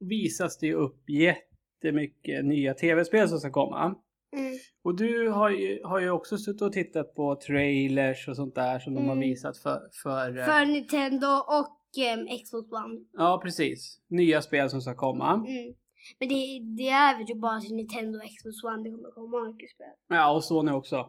visas 0.00 0.58
det 0.58 0.66
ju 0.66 0.74
upp 0.74 1.10
jättemycket 1.10 2.44
nya 2.44 2.74
tv-spel 2.74 3.28
som 3.28 3.38
ska 3.38 3.50
komma. 3.50 3.94
Mm. 4.36 4.52
Och 4.82 4.96
du 4.96 5.28
har 5.28 5.50
ju, 5.50 5.80
har 5.84 6.00
ju 6.00 6.10
också 6.10 6.38
suttit 6.38 6.62
och 6.62 6.72
tittat 6.72 7.14
på 7.14 7.36
trailers 7.36 8.28
och 8.28 8.36
sånt 8.36 8.54
där 8.54 8.78
som 8.78 8.94
de 8.94 9.04
har 9.04 9.12
Mm. 9.12 9.20
visat 9.28 9.58
för... 9.58 9.80
för, 10.02 10.38
eh, 10.38 10.44
För 10.44 10.66
Nintendo 10.66 11.26
och 11.26 11.78
um, 12.18 12.38
Xbox 12.44 12.72
One. 12.72 13.00
Ja, 13.12 13.40
precis. 13.42 14.00
Nya 14.08 14.42
spel 14.42 14.70
som 14.70 14.80
ska 14.80 14.94
komma. 14.94 15.34
Mm. 15.34 15.74
Men 16.18 16.28
det, 16.28 16.60
det 16.76 16.88
är 16.88 17.18
väl 17.18 17.28
ju 17.28 17.34
bara 17.34 17.60
till 17.60 17.74
Nintendo 17.74 18.18
och 18.18 18.24
Xbox 18.24 18.64
One 18.64 18.82
det 18.82 18.90
kommer 18.90 19.10
komma 19.10 19.52
mycket 19.52 19.70
spel. 19.70 19.86
Ja, 20.08 20.32
och 20.32 20.44
Sony 20.44 20.72
också. 20.72 21.06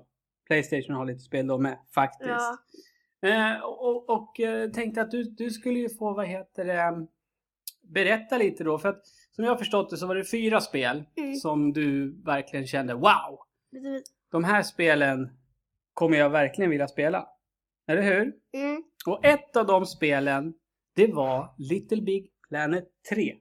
Playstation 0.48 0.96
har 0.96 1.06
lite 1.06 1.20
spel 1.20 1.48
då 1.48 1.58
med, 1.58 1.78
faktiskt. 1.96 2.30
Ja. 2.30 2.58
Eh, 3.30 3.64
och 3.64 4.10
och 4.10 4.40
eh, 4.40 4.72
tänkte 4.72 5.02
att 5.02 5.12
du, 5.12 5.24
du 5.24 5.50
skulle 5.50 5.80
ju 5.80 5.90
få, 5.90 6.14
vad 6.14 6.28
heter 6.28 6.66
det, 6.66 7.08
berätta 7.82 8.38
lite 8.38 8.64
då. 8.64 8.80
För 8.80 8.90
att 8.90 9.04
som 9.36 9.44
jag 9.44 9.52
har 9.52 9.58
förstått 9.58 9.90
det 9.90 9.98
så 9.98 10.08
var 10.08 10.16
det 10.16 10.24
fyra 10.26 10.62
spel 10.62 11.04
Mm. 11.16 11.36
som 11.36 11.74
du 11.74 12.22
verkligen 12.24 12.68
kände, 12.68 12.94
wow! 12.94 13.40
De 14.32 14.44
här 14.44 14.64
spelen 14.64 15.30
kommer 15.94 16.18
jag 16.18 16.30
verkligen 16.30 16.72
vilja 16.72 16.88
spela. 16.88 17.28
Eller 17.88 18.02
hur? 18.02 18.34
Mm. 18.54 18.84
Och 19.06 19.26
ett 19.26 19.56
av 19.56 19.66
de 19.66 19.86
spelen, 19.86 20.54
det 20.96 21.08
var 21.14 21.56
Little 21.58 22.02
Big 22.02 22.30
Planet 22.50 22.86
3. 23.10 23.36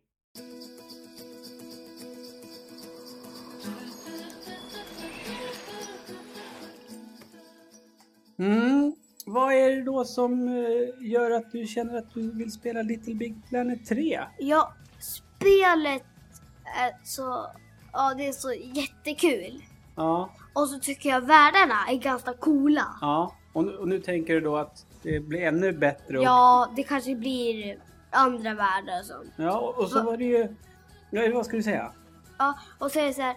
Mm. 8.38 8.92
Vad 9.26 9.52
är 9.54 9.70
det 9.76 9.82
då 9.82 10.04
som 10.04 10.48
eh, 10.48 11.10
gör 11.10 11.30
att 11.30 11.52
du 11.52 11.66
känner 11.66 11.98
att 11.98 12.14
du 12.14 12.30
vill 12.32 12.52
spela 12.52 12.82
Little 12.82 13.14
Big 13.14 13.34
Planet 13.48 13.86
3? 13.86 14.20
Ja, 14.38 14.74
spelet 15.42 16.02
är 16.78 17.04
så... 17.04 17.46
Ja, 17.92 18.14
det 18.16 18.28
är 18.28 18.32
så 18.32 18.52
jättekul. 18.52 19.62
Ja, 19.96 20.30
Och 20.52 20.68
så 20.68 20.78
tycker 20.78 21.08
jag 21.08 21.20
världarna 21.20 21.86
är 21.88 21.96
ganska 21.96 22.32
coola. 22.34 22.86
ja. 23.00 23.34
Och, 23.52 23.64
nu- 23.64 23.76
och 23.76 23.88
nu 23.88 24.00
tänker 24.00 24.34
du 24.34 24.40
då 24.40 24.56
att 24.56 24.86
det 25.02 25.20
blir 25.20 25.42
ännu 25.42 25.72
bättre? 25.72 26.18
Och, 26.18 26.24
Ja, 26.24 26.68
det 26.76 26.82
kanske 26.82 27.14
blir 27.14 27.76
andra 28.10 28.54
världar 28.54 29.00
och 29.00 29.06
sånt. 29.06 29.32
ja 29.36 29.58
och, 29.58 29.78
och 29.78 29.88
så 29.88 29.98
Va- 29.98 30.04
var 30.04 30.16
det 30.16 30.24
ju... 30.24 30.56
Ja, 31.10 31.22
vad 31.34 31.46
ska 31.46 31.56
du 31.56 31.62
säga? 31.62 31.92
Ja, 32.38 32.54
och 32.78 32.90
så 32.90 32.98
är 32.98 33.04
det 33.06 33.14
så 33.14 33.22
här 33.22 33.36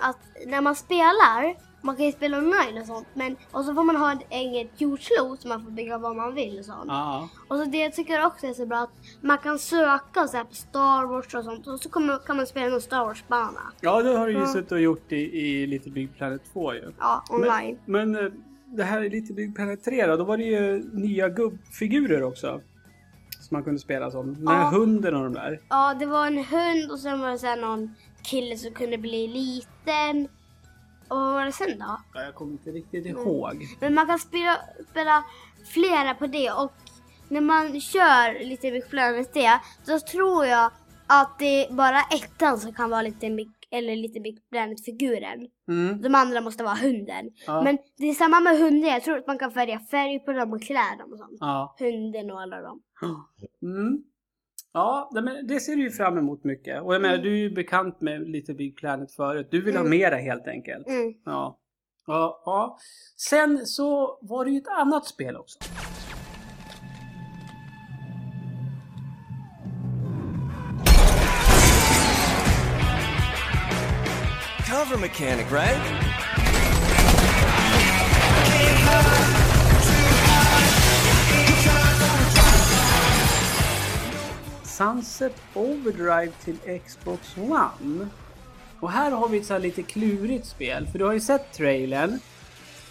att 0.00 0.18
när 0.46 0.60
man 0.60 0.74
spelar, 0.76 1.56
man 1.82 1.96
kan 1.96 2.06
ju 2.06 2.12
spela 2.12 2.38
online 2.38 2.80
och 2.80 2.86
sånt, 2.86 3.06
men 3.14 3.36
och 3.50 3.64
så 3.64 3.74
får 3.74 3.84
man 3.84 3.96
ha 3.96 4.12
ett 4.12 4.26
eget 4.30 4.80
jordklot 4.80 5.40
så 5.42 5.48
man 5.48 5.64
får 5.64 5.70
bygga 5.70 5.98
vad 5.98 6.16
man 6.16 6.34
vill 6.34 6.58
och 6.58 6.64
sånt. 6.64 6.84
Ja. 6.88 7.28
Och 7.48 7.56
så 7.58 7.64
det 7.64 7.78
jag 7.78 7.92
tycker 7.92 8.26
också 8.26 8.46
är 8.46 8.52
så 8.54 8.66
bra 8.66 8.78
att 8.78 8.90
man 9.20 9.38
kan 9.38 9.58
söka 9.58 10.28
så 10.28 10.36
här 10.36 10.44
på 10.44 10.54
Star 10.54 11.06
Wars 11.06 11.34
och 11.34 11.44
sånt 11.44 11.66
och 11.66 11.80
så 11.80 11.88
kommer, 11.88 12.18
kan 12.26 12.36
man 12.36 12.46
spela 12.46 12.68
någon 12.68 12.80
Star 12.80 13.04
Wars-bana. 13.04 13.60
Ja, 13.80 14.02
det 14.02 14.16
har 14.18 14.26
du 14.26 14.32
ju 14.32 14.38
Ja. 14.38 14.46
suttit 14.46 14.72
och 14.72 14.80
gjort 14.80 15.12
i, 15.12 15.16
i 15.16 15.66
Little 15.66 15.92
Big 15.92 16.16
Planet 16.16 16.42
2 16.52 16.74
ju. 16.74 16.92
Ja, 16.98 17.24
online. 17.30 17.78
Men, 17.84 18.12
men 18.12 18.24
eh, 18.26 18.32
det 18.66 18.84
här 18.84 19.04
i 19.04 19.10
Little 19.10 19.34
Big 19.34 19.54
Planet 19.56 19.84
3 19.84 20.06
då, 20.06 20.16
då 20.16 20.24
var 20.24 20.36
det 20.36 20.44
ju 20.44 20.84
nya 20.92 21.28
gubbfigurer 21.28 22.22
också. 22.22 22.60
Som 23.40 23.54
man 23.56 23.62
kunde 23.64 23.78
spela 23.80 24.10
som. 24.10 24.34
Den 24.34 24.48
här 24.48 24.60
Ja. 24.60 24.70
hunden 24.70 25.14
och 25.14 25.22
de 25.24 25.32
där. 25.32 25.60
Ja, 25.68 25.94
det 25.98 26.06
var 26.06 26.26
en 26.26 26.44
hund 26.44 26.90
och 26.90 26.98
sen 26.98 27.20
var 27.20 27.30
det 27.30 27.38
så 27.38 27.56
någon 27.56 27.94
kille 28.22 28.56
som 28.56 28.72
kunde 28.74 28.98
bli 28.98 29.26
liten. 29.28 30.28
Och 31.08 31.16
vad 31.16 31.32
var 31.34 31.44
det 31.44 31.52
sen 31.52 31.78
då? 31.78 32.00
Ja, 32.14 32.22
jag 32.22 32.34
kommer 32.34 32.52
inte 32.52 32.70
riktigt 32.70 33.06
Mm. 33.06 33.18
ihåg. 33.22 33.66
Men 33.80 33.94
man 33.94 34.06
kan 34.06 34.18
spela, 34.18 34.56
spela 34.90 35.24
flera 35.72 36.14
på 36.14 36.26
det 36.26 36.50
och 36.50 36.72
när 37.28 37.40
man 37.40 37.80
kör 37.80 38.44
lite 38.44 38.70
Big 38.70 38.88
Planet 38.90 39.34
det, 39.34 39.60
så 39.82 40.00
tror 40.00 40.46
jag 40.46 40.70
att 41.06 41.38
det 41.38 41.66
är 41.66 41.72
bara 41.72 42.00
ettan 42.00 42.58
som 42.58 42.72
kan 42.72 42.90
vara 42.90 43.02
lite 43.02 43.30
Big, 43.30 43.50
eller 43.70 43.96
lite 43.96 44.20
Big 44.20 44.50
Planet-figuren. 44.50 45.48
Mm. 45.68 46.02
De 46.02 46.14
andra 46.14 46.40
måste 46.40 46.64
vara 46.64 46.74
hunden. 46.74 47.30
Ja. 47.46 47.62
Men 47.62 47.78
det 47.98 48.06
är 48.10 48.14
samma 48.14 48.40
med 48.40 48.58
hundar, 48.58 48.88
jag 48.88 49.02
tror 49.02 49.18
att 49.18 49.26
man 49.26 49.38
kan 49.38 49.50
färga 49.52 49.80
färg 49.80 50.18
på 50.18 50.32
dem 50.32 50.52
och 50.52 50.62
klä 50.62 50.96
dem 50.98 51.12
och 51.12 51.18
sånt. 51.18 51.36
Ja. 51.40 51.76
Hunden 51.78 52.30
och 52.30 52.40
alla 52.40 52.60
dem. 52.60 52.80
Mm. 53.62 54.02
Ja, 54.78 55.10
det- 55.14 55.22
men 55.22 55.46
det 55.46 55.60
ser 55.60 55.76
du 55.76 55.82
ju 55.82 55.90
fram 55.90 56.18
emot 56.18 56.44
mycket. 56.44 56.82
Och 56.82 56.94
jag 56.94 57.02
menar, 57.02 57.14
Mm. 57.14 57.26
du 57.26 57.32
är 57.32 57.36
ju 57.38 57.50
bekant 57.50 58.00
med 58.00 58.28
Little 58.28 58.54
Big 58.54 58.76
Planet 58.76 59.12
förut. 59.12 59.48
Du 59.50 59.62
vill 59.62 59.74
ha 59.74 59.80
Mm. 59.80 59.90
mera 59.90 60.16
helt 60.16 60.46
enkelt. 60.48 60.86
Mm. 60.88 61.14
Ja. 61.24 61.58
Ja, 62.06 62.42
ja. 62.44 62.78
Sen 63.16 63.66
så 63.66 64.18
var 64.22 64.44
det 64.44 64.50
ju 64.50 64.58
ett 64.58 64.68
annat 64.68 65.06
spel 65.06 65.36
också. 65.36 65.58
Cover 74.66 74.96
mechanic, 74.98 75.50
right? 75.52 75.80
Sunset 84.78 85.42
Overdrive 85.54 86.32
till 86.44 86.80
Xbox 86.86 87.36
One. 87.36 88.08
Och 88.80 88.90
här 88.90 89.10
har 89.10 89.28
vi 89.28 89.38
ett 89.38 89.46
så 89.46 89.58
lite 89.58 89.82
klurigt 89.82 90.46
spel. 90.46 90.86
För 90.86 90.98
du 90.98 91.04
har 91.04 91.12
ju 91.12 91.20
sett 91.20 91.52
trailern. 91.52 92.18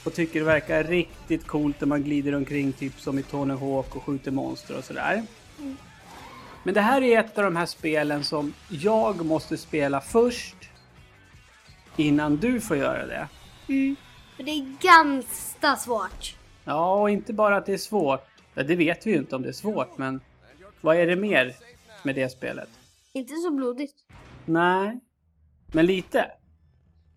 Och 0.05 0.13
tycker 0.13 0.39
det 0.39 0.45
verkar 0.45 0.83
riktigt 0.83 1.47
coolt 1.47 1.81
när 1.81 1.87
man 1.87 2.03
glider 2.03 2.35
omkring 2.35 2.73
typ 2.73 2.99
som 2.99 3.19
i 3.19 3.23
Tony 3.23 3.53
Hawk 3.53 3.95
och 3.95 4.03
skjuter 4.03 4.31
monster 4.31 4.77
och 4.77 4.83
sådär. 4.83 5.23
Men 6.63 6.73
det 6.73 6.81
här 6.81 7.01
är 7.01 7.19
ett 7.19 7.37
av 7.37 7.43
de 7.43 7.55
här 7.55 7.65
spelen 7.65 8.23
som 8.23 8.53
jag 8.69 9.25
måste 9.25 9.57
spela 9.57 10.01
först. 10.01 10.69
Innan 11.95 12.37
du 12.37 12.61
får 12.61 12.77
göra 12.77 13.05
det. 13.05 13.27
Mm. 13.67 13.95
För 14.35 14.43
det 14.43 14.51
är 14.51 14.77
ganska 14.81 15.75
svårt. 15.75 16.35
Ja, 16.63 17.01
och 17.01 17.09
inte 17.09 17.33
bara 17.33 17.57
att 17.57 17.65
det 17.65 17.73
är 17.73 17.77
svårt. 17.77 18.27
Ja, 18.53 18.63
det 18.63 18.75
vet 18.75 19.07
vi 19.07 19.11
ju 19.11 19.17
inte 19.17 19.35
om 19.35 19.41
det 19.41 19.49
är 19.49 19.53
svårt, 19.53 19.97
men 19.97 20.19
vad 20.81 20.97
är 20.97 21.07
det 21.07 21.15
mer 21.15 21.55
med 22.03 22.15
det 22.15 22.29
spelet? 22.29 22.69
Inte 23.13 23.33
så 23.33 23.51
blodigt. 23.51 23.95
Nej, 24.45 24.99
men 25.73 25.85
lite. 25.85 26.31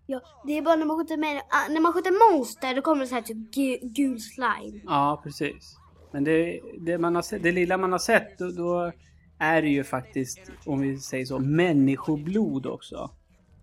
Ja, 0.05 0.21
det 0.47 0.57
är 0.57 0.61
bara 0.61 0.75
när 0.75 0.85
man 0.85 0.97
skjuter 0.97 1.17
med, 1.17 1.37
ah, 1.37 1.67
när 1.69 1.81
man 1.81 1.93
skjuter 1.93 2.33
monster 2.33 2.75
då 2.75 2.81
kommer 2.81 3.01
det 3.01 3.07
så 3.07 3.15
här 3.15 3.21
typ 3.21 3.53
gu, 3.53 3.77
gul 3.81 4.19
slime. 4.19 4.81
Ja, 4.85 5.21
precis. 5.23 5.77
Men 6.11 6.23
det, 6.23 6.61
det, 6.79 6.97
man 6.97 7.15
har 7.15 7.21
sett, 7.21 7.43
det 7.43 7.51
lilla 7.51 7.77
man 7.77 7.91
har 7.91 7.99
sett, 7.99 8.37
då, 8.37 8.51
då 8.51 8.91
är 9.39 9.61
det 9.61 9.69
ju 9.69 9.83
faktiskt, 9.83 10.39
om 10.65 10.81
vi 10.81 10.97
säger 10.97 11.25
så, 11.25 11.39
människoblod 11.39 12.65
också. 12.65 13.11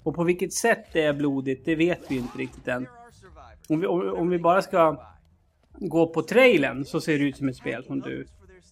Och 0.02 0.14
på 0.14 0.25
vilket 0.25 0.52
sätt 0.52 0.87
det 0.92 1.02
är 1.02 1.12
blodigt, 1.12 1.64
det 1.64 1.76
vet 1.76 2.10
vi 2.10 2.16
inte 2.16 2.38
riktigt 2.38 2.68
än. 2.68 2.87
Om 3.68 3.80
vi, 3.80 3.87
om, 3.87 4.14
om 4.14 4.30
vi 4.30 4.38
bara 4.38 4.62
ska 4.62 5.04
gå 5.72 6.06
på 6.06 6.22
trailern 6.22 6.84
så 6.84 7.00
ser 7.00 7.18
det 7.18 7.25
ut 7.25 7.37
som 7.37 7.48
ett 7.48 7.56
spel 7.56 7.84
som 7.84 8.00
du 8.00 8.26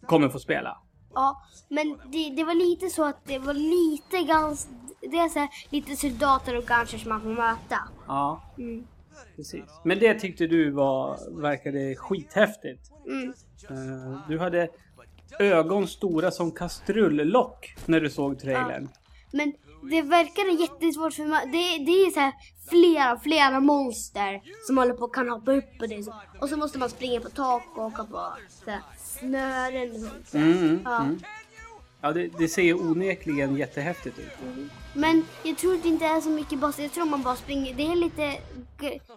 kommer 0.06 0.28
få 0.28 0.38
spela. 0.38 0.78
Ja, 1.16 1.42
men 1.68 1.98
det, 2.12 2.30
det 2.36 2.44
var 2.44 2.54
lite 2.54 2.88
så 2.88 3.04
att 3.04 3.24
det 3.24 3.38
var 3.38 3.54
lite 3.54 4.22
ganska, 4.32 4.70
det 5.00 5.18
är 5.18 5.28
så 5.28 5.38
här, 5.38 5.48
lite 5.70 5.96
soldater 5.96 6.56
och 6.58 6.64
gangsters 6.64 7.06
man 7.06 7.20
får 7.22 7.28
möta. 7.28 7.78
Ja, 8.06 8.42
Mm. 8.58 8.86
precis. 9.36 9.64
Men 9.84 9.98
det 9.98 10.14
tyckte 10.14 10.46
du 10.46 10.70
var, 10.70 11.18
verkade 11.40 11.94
skithäftigt. 11.96 12.90
Mm. 13.06 13.34
Eh, 13.70 14.28
Du 14.28 14.38
hade 14.38 14.68
ögon 15.38 15.88
stora 15.88 16.30
som 16.30 16.50
kastrullock 16.50 17.74
när 17.86 18.00
du 18.00 18.10
såg 18.10 18.38
trailern. 18.38 18.88
Men 19.32 19.52
det 19.90 20.02
verkade 20.02 20.50
jättesvårt 20.62 21.14
för 21.14 21.24
man, 21.24 21.40
det, 21.52 21.58
det 21.86 21.92
är 22.06 22.10
så 22.10 22.20
här 22.20 22.32
flera, 22.70 23.18
flera 23.18 23.60
monster 23.60 24.40
som 24.66 24.78
håller 24.78 24.94
på 24.94 25.08
kan 25.08 25.28
hoppa 25.28 25.52
upp 25.52 25.78
på. 25.78 25.86
Så, 26.04 26.14
och 26.40 26.48
så 26.48 26.56
måste 26.56 26.78
man 26.78 26.90
springa 26.90 27.20
på 27.20 27.28
tak 27.28 27.62
och 27.76 27.84
åka 27.84 28.04
på 28.04 28.32
så 28.64 28.70
här, 28.70 28.80
snören 29.18 30.00
sånt. 30.00 30.34
Mm, 30.34 30.58
mm, 30.58 30.80
Ja. 30.84 31.00
mm. 31.00 31.20
Ja, 32.00 32.12
det, 32.12 32.28
det 32.38 32.48
ser 32.48 32.74
onekligen 32.90 33.56
jättehäftigt 33.56 34.18
ut. 34.18 34.32
Men 34.94 35.24
jag 35.42 35.58
tror 35.58 35.78
det 35.82 35.88
inte 35.88 36.04
är 36.04 36.20
så 36.20 36.28
mycket 36.30 36.58
boss. 36.58 36.78
Jag 36.78 36.92
tror 36.92 37.04
man 37.04 37.22
bara 37.22 37.36
springer. 37.36 37.74
Det 37.74 37.82
är 37.86 37.96
lite, 37.96 38.36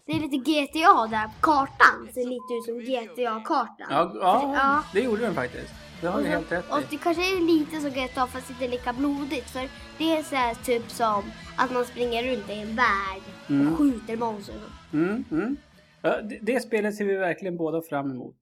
det 0.06 0.12
är 0.12 0.20
lite 0.20 0.38
GTA 0.38 1.08
där. 1.08 1.30
Kartan 1.42 2.08
ser 2.14 2.26
lite 2.26 2.54
ut 2.54 2.66
som 2.66 2.80
GTA-kartan. 2.80 3.88
Ja, 3.90 4.12
ja, 4.22 4.54
Ja. 4.56 4.84
det 4.94 5.00
gjorde 5.02 5.22
den 5.22 5.34
faktiskt. 5.36 5.74
Det 6.02 6.08
har 6.08 6.18
du 6.18 6.24
så, 6.24 6.30
helt 6.30 6.52
rätt 6.52 6.70
och 6.72 6.80
det 6.90 6.98
kanske 6.98 7.24
är 7.38 7.42
lite 7.42 7.82
som 7.82 7.90
GTA 7.90 8.28
fast 8.28 8.50
inte 8.50 8.68
lika 8.68 8.94
blodigt. 8.94 9.50
För 9.50 9.68
det 9.98 10.18
är 10.18 10.24
så 10.24 10.36
här 10.36 10.54
typ 10.56 10.90
som 10.92 11.24
att 11.58 11.72
man 11.72 11.86
springer 11.86 12.24
runt 12.32 12.50
i 12.50 12.54
en 12.54 12.76
värld 12.76 13.22
Mm. 13.50 13.72
och 13.74 13.78
skjuter 13.78 14.18
monster. 14.18 14.56
Mm, 14.94 15.24
mm. 15.32 15.58
Ja, 16.02 16.22
det, 16.22 16.38
det 16.42 16.60
spelet 16.60 16.96
ser 16.96 17.06
vi 17.06 17.16
verkligen 17.16 17.58
båda 17.58 17.82
fram 17.82 18.12
emot. 18.12 18.36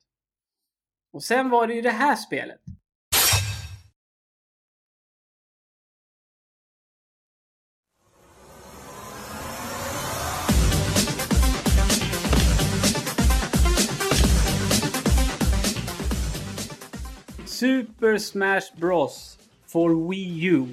Och 1.17 1.24
sen 1.24 1.50
var 1.50 1.67
det 1.67 1.74
ju 1.74 1.81
det 1.81 1.91
här 1.91 2.15
spelet. 2.15 2.59
Super 17.45 18.17
Smash 18.17 18.62
Bros 18.75 19.38
for 19.67 20.09
Wii 20.09 20.45
U. 20.45 20.65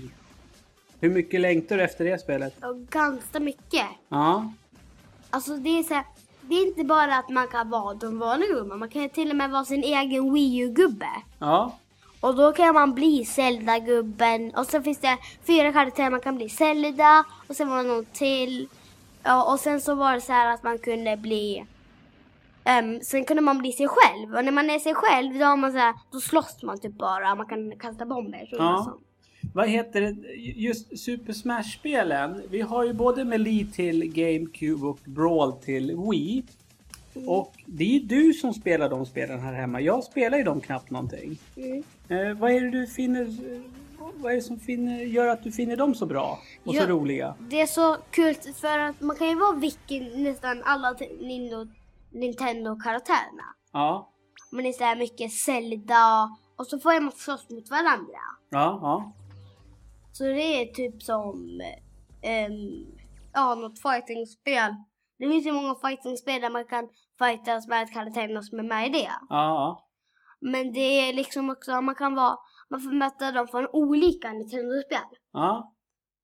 Hur 1.00 1.10
mycket 1.10 1.40
längtar 1.40 1.76
du 1.76 1.82
efter 1.82 2.04
det 2.04 2.18
spelet? 2.18 2.54
Ganska 2.90 3.40
mycket. 3.40 3.86
Ja. 4.08 4.52
Alltså 5.30 5.56
det 5.56 5.78
är 5.78 5.82
så 5.82 5.94
här, 5.94 6.04
Det 6.48 6.54
är 6.54 6.66
inte 6.66 6.84
bara 6.84 7.16
att 7.16 7.28
man 7.28 7.48
kan 7.48 7.70
vara 7.70 7.94
de 7.94 8.18
vanliga 8.18 8.48
gubbarna. 8.54 8.76
Man 8.76 8.88
kan 8.88 9.08
till 9.08 9.30
och 9.30 9.36
med 9.36 9.50
vara 9.50 9.64
sin 9.64 9.82
egen 9.84 10.32
Wii 10.34 10.58
U-gubbe. 10.58 11.08
Ja. 11.38 11.78
Och 12.20 12.34
då 12.36 12.52
kan 12.52 12.74
man 12.74 12.94
bli 12.94 13.24
Zelda-gubben. 13.24 14.54
Och 14.56 14.66
så 14.66 14.82
finns 14.82 14.98
det 14.98 15.18
fyra 15.46 15.72
karaktärer 15.72 16.10
man 16.10 16.20
kan 16.20 16.36
bli. 16.36 16.48
Zelda 16.48 17.24
och 17.48 17.56
sen 17.56 17.68
var 17.70 17.76
det 17.76 17.82
någon 17.82 18.04
till. 18.04 18.68
Ja, 19.22 19.52
och 19.52 19.60
sen 19.60 19.80
så 19.80 19.94
var 19.94 20.12
det 20.14 20.20
så 20.20 20.32
här 20.32 20.54
att 20.54 20.62
man 20.62 20.78
kunde 20.78 21.16
bli... 21.16 21.66
ehm, 22.64 23.00
sen 23.00 23.24
kunde 23.24 23.42
man 23.42 23.58
bli 23.58 23.72
sig 23.72 23.88
själv. 23.88 24.34
Och 24.36 24.44
när 24.44 24.52
man 24.52 24.70
är 24.70 24.78
sig 24.78 24.94
själv 24.94 25.38
då, 25.38 25.44
har 25.44 25.56
man 25.56 25.72
så 25.72 25.78
här, 25.78 25.94
då 26.12 26.20
slåss 26.20 26.62
man 26.62 26.80
typ 26.80 26.98
bara. 26.98 27.34
Man 27.34 27.46
kan 27.46 27.78
kasta 27.78 28.06
bomber. 28.06 28.46
Så 28.50 28.56
Ja. 28.56 28.82
sånt. 28.84 29.00
Vad 29.54 29.68
heter 29.68 30.00
det? 30.00 30.10
Just 30.36 30.98
Super 30.98 31.32
Smash-spelen. 31.32 32.42
Vi 32.50 32.60
har 32.60 32.84
ju 32.84 32.92
både 32.92 33.24
Melee 33.24 33.66
till 33.72 34.12
GameCube 34.12 34.86
och 34.86 34.98
Brawl 35.04 35.52
till 35.52 35.96
Wii. 36.10 36.42
Och 37.26 37.54
det 37.66 37.84
är 37.84 37.88
ju 37.88 37.98
du 38.00 38.32
som 38.32 38.54
spelar 38.54 38.88
de 38.88 39.06
spelen 39.06 39.40
här 39.40 39.52
hemma. 39.52 39.80
Jag 39.80 40.04
spelar 40.04 40.38
ju 40.38 40.44
dem 40.44 40.60
knappt 40.60 40.90
någonting. 40.90 41.38
Mm. 41.56 41.82
Eh, 42.08 42.38
vad 42.38 42.50
är 42.50 42.60
det 42.60 42.70
du 42.70 42.86
finner... 42.86 43.26
Vad 44.14 44.32
är 44.32 44.36
det 44.36 44.42
som 44.42 44.58
finner, 44.58 44.98
gör 45.00 45.26
att 45.26 45.42
du 45.44 45.52
finner 45.52 45.76
dem 45.76 45.94
så 45.94 46.06
bra? 46.06 46.38
Och 46.64 46.74
så 46.74 46.80
Ja. 46.80 46.86
roliga? 46.88 47.34
Det 47.38 47.60
är 47.60 47.66
så 47.66 47.96
kul 48.10 48.34
för 48.34 48.78
att 48.78 49.00
man 49.00 49.16
kan 49.16 49.28
ju 49.28 49.34
vara 49.34 49.56
vilken, 49.56 50.22
nästan 50.22 50.62
alla 50.64 50.96
Nintendo-karaktärerna. 52.10 53.54
Ja. 53.72 54.10
Men 54.52 54.64
det 54.64 54.70
är 54.70 54.72
så 54.72 54.84
här 54.84 54.96
mycket 54.96 55.32
Zelda 55.32 56.36
och 56.56 56.66
så 56.66 56.78
får 56.78 57.00
man 57.00 57.12
slåss 57.12 57.50
mot 57.50 57.70
varandra. 57.70 58.18
Ja, 58.50 58.78
ja. 58.82 59.12
Så 60.16 60.24
det 60.24 60.42
är 60.62 60.66
typ 60.66 61.02
som 61.02 61.60
ehm, 62.22 62.86
ja, 63.32 63.54
något 63.54 63.82
fightingspel. 63.82 64.70
Det 65.18 65.28
finns 65.28 65.46
ju 65.46 65.52
många 65.52 65.74
fightingspel 65.74 66.40
där 66.40 66.50
man 66.50 66.64
kan 66.64 66.88
fightas 67.18 67.68
med 67.68 67.92
karaktärerna 67.92 68.42
som 68.42 68.58
är 68.58 68.62
med 68.62 68.86
i 68.86 68.90
det. 68.90 69.10
Ja, 69.20 69.26
ja. 69.28 69.88
Men 70.40 70.72
det 70.72 70.80
är 71.08 71.12
liksom 71.12 71.50
också, 71.50 71.80
man 71.80 71.94
kan 71.94 72.14
vara, 72.14 72.36
man 72.70 72.80
får 72.80 72.90
möta 72.92 73.32
dem 73.32 73.46
från 73.48 73.66
olika 73.72 74.32
Nintendo-spel. 74.32 74.98
ja. 75.32 75.70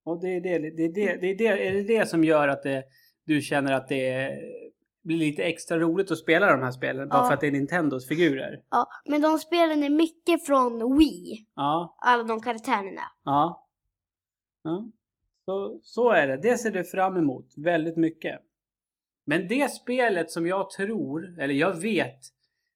Och 0.05 0.21
det 0.21 0.29
är 0.37 0.41
det, 0.41 0.59
det, 0.59 0.67
är 0.85 0.89
det, 0.95 1.21
det, 1.21 1.29
är 1.31 1.37
det, 1.37 1.67
är 1.69 1.73
det 1.73 1.83
det 1.99 2.07
som 2.09 2.25
gör 2.25 2.49
att 2.49 2.63
det, 2.63 2.85
du 3.27 3.41
känner 3.41 3.73
att 3.73 3.89
det 3.89 4.11
är, 4.11 4.31
blir 5.05 5.17
lite 5.17 5.43
extra 5.43 5.79
roligt 5.79 6.11
att 6.11 6.19
spela 6.19 6.47
de 6.53 6.63
här 6.63 6.71
spelen? 6.71 7.09
Bara 7.09 7.19
Ja. 7.23 7.27
för 7.27 7.35
att 7.35 7.41
det 7.41 7.47
är 7.47 7.51
Nintendos 7.53 8.09
figurer? 8.09 8.61
Ja, 8.71 8.87
men 9.05 9.21
de 9.23 9.39
spelen 9.39 9.83
är 9.83 9.91
mycket 9.91 10.47
från 10.47 10.99
Wii. 10.99 11.47
Ja, 11.57 11.97
Alla 11.99 12.23
de 12.23 12.41
karaktärerna. 12.41 13.03
ja 13.25 13.67
ja. 14.63 14.91
Så, 15.45 15.81
så 15.83 16.11
är 16.11 16.27
det. 16.27 16.37
Det 16.37 16.59
ser 16.59 16.71
du 16.71 16.85
fram 16.85 17.17
emot 17.17 17.47
väldigt 17.57 17.97
mycket. 17.97 18.41
Men 19.27 19.49
det 19.49 19.71
spelet 19.71 20.31
som 20.31 20.47
jag 20.47 20.71
tror, 20.71 21.41
eller 21.41 21.55
jag 21.55 21.81
vet, 21.81 22.21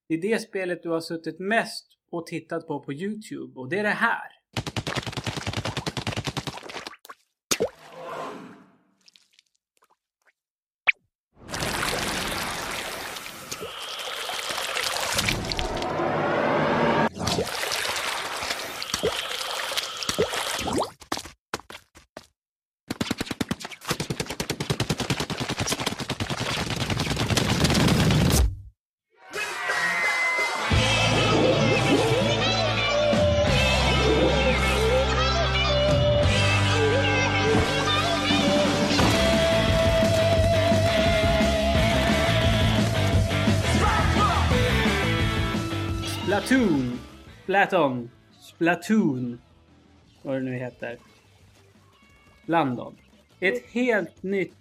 det 0.09 0.15
är 0.15 0.23
det 0.23 0.39
spelet 0.39 0.83
du 0.83 0.89
har 0.89 1.01
suttit 1.01 1.39
mest 1.39 1.87
och 2.11 2.27
tittat 2.27 2.67
på 2.67 2.81
på 2.81 2.93
Youtube 2.93 3.61
och 3.61 3.69
det 3.69 3.79
är 3.79 3.83
det 3.83 3.89
här. 3.89 4.44
Splaton. 47.55 48.11
Splatoon. 48.41 49.41
Vad 50.23 50.35
det 50.35 50.41
nu 50.41 50.55
heter. 50.55 50.99
London. 52.47 52.97
Ett 53.41 53.67
helt 53.73 54.23
nytt 54.23 54.57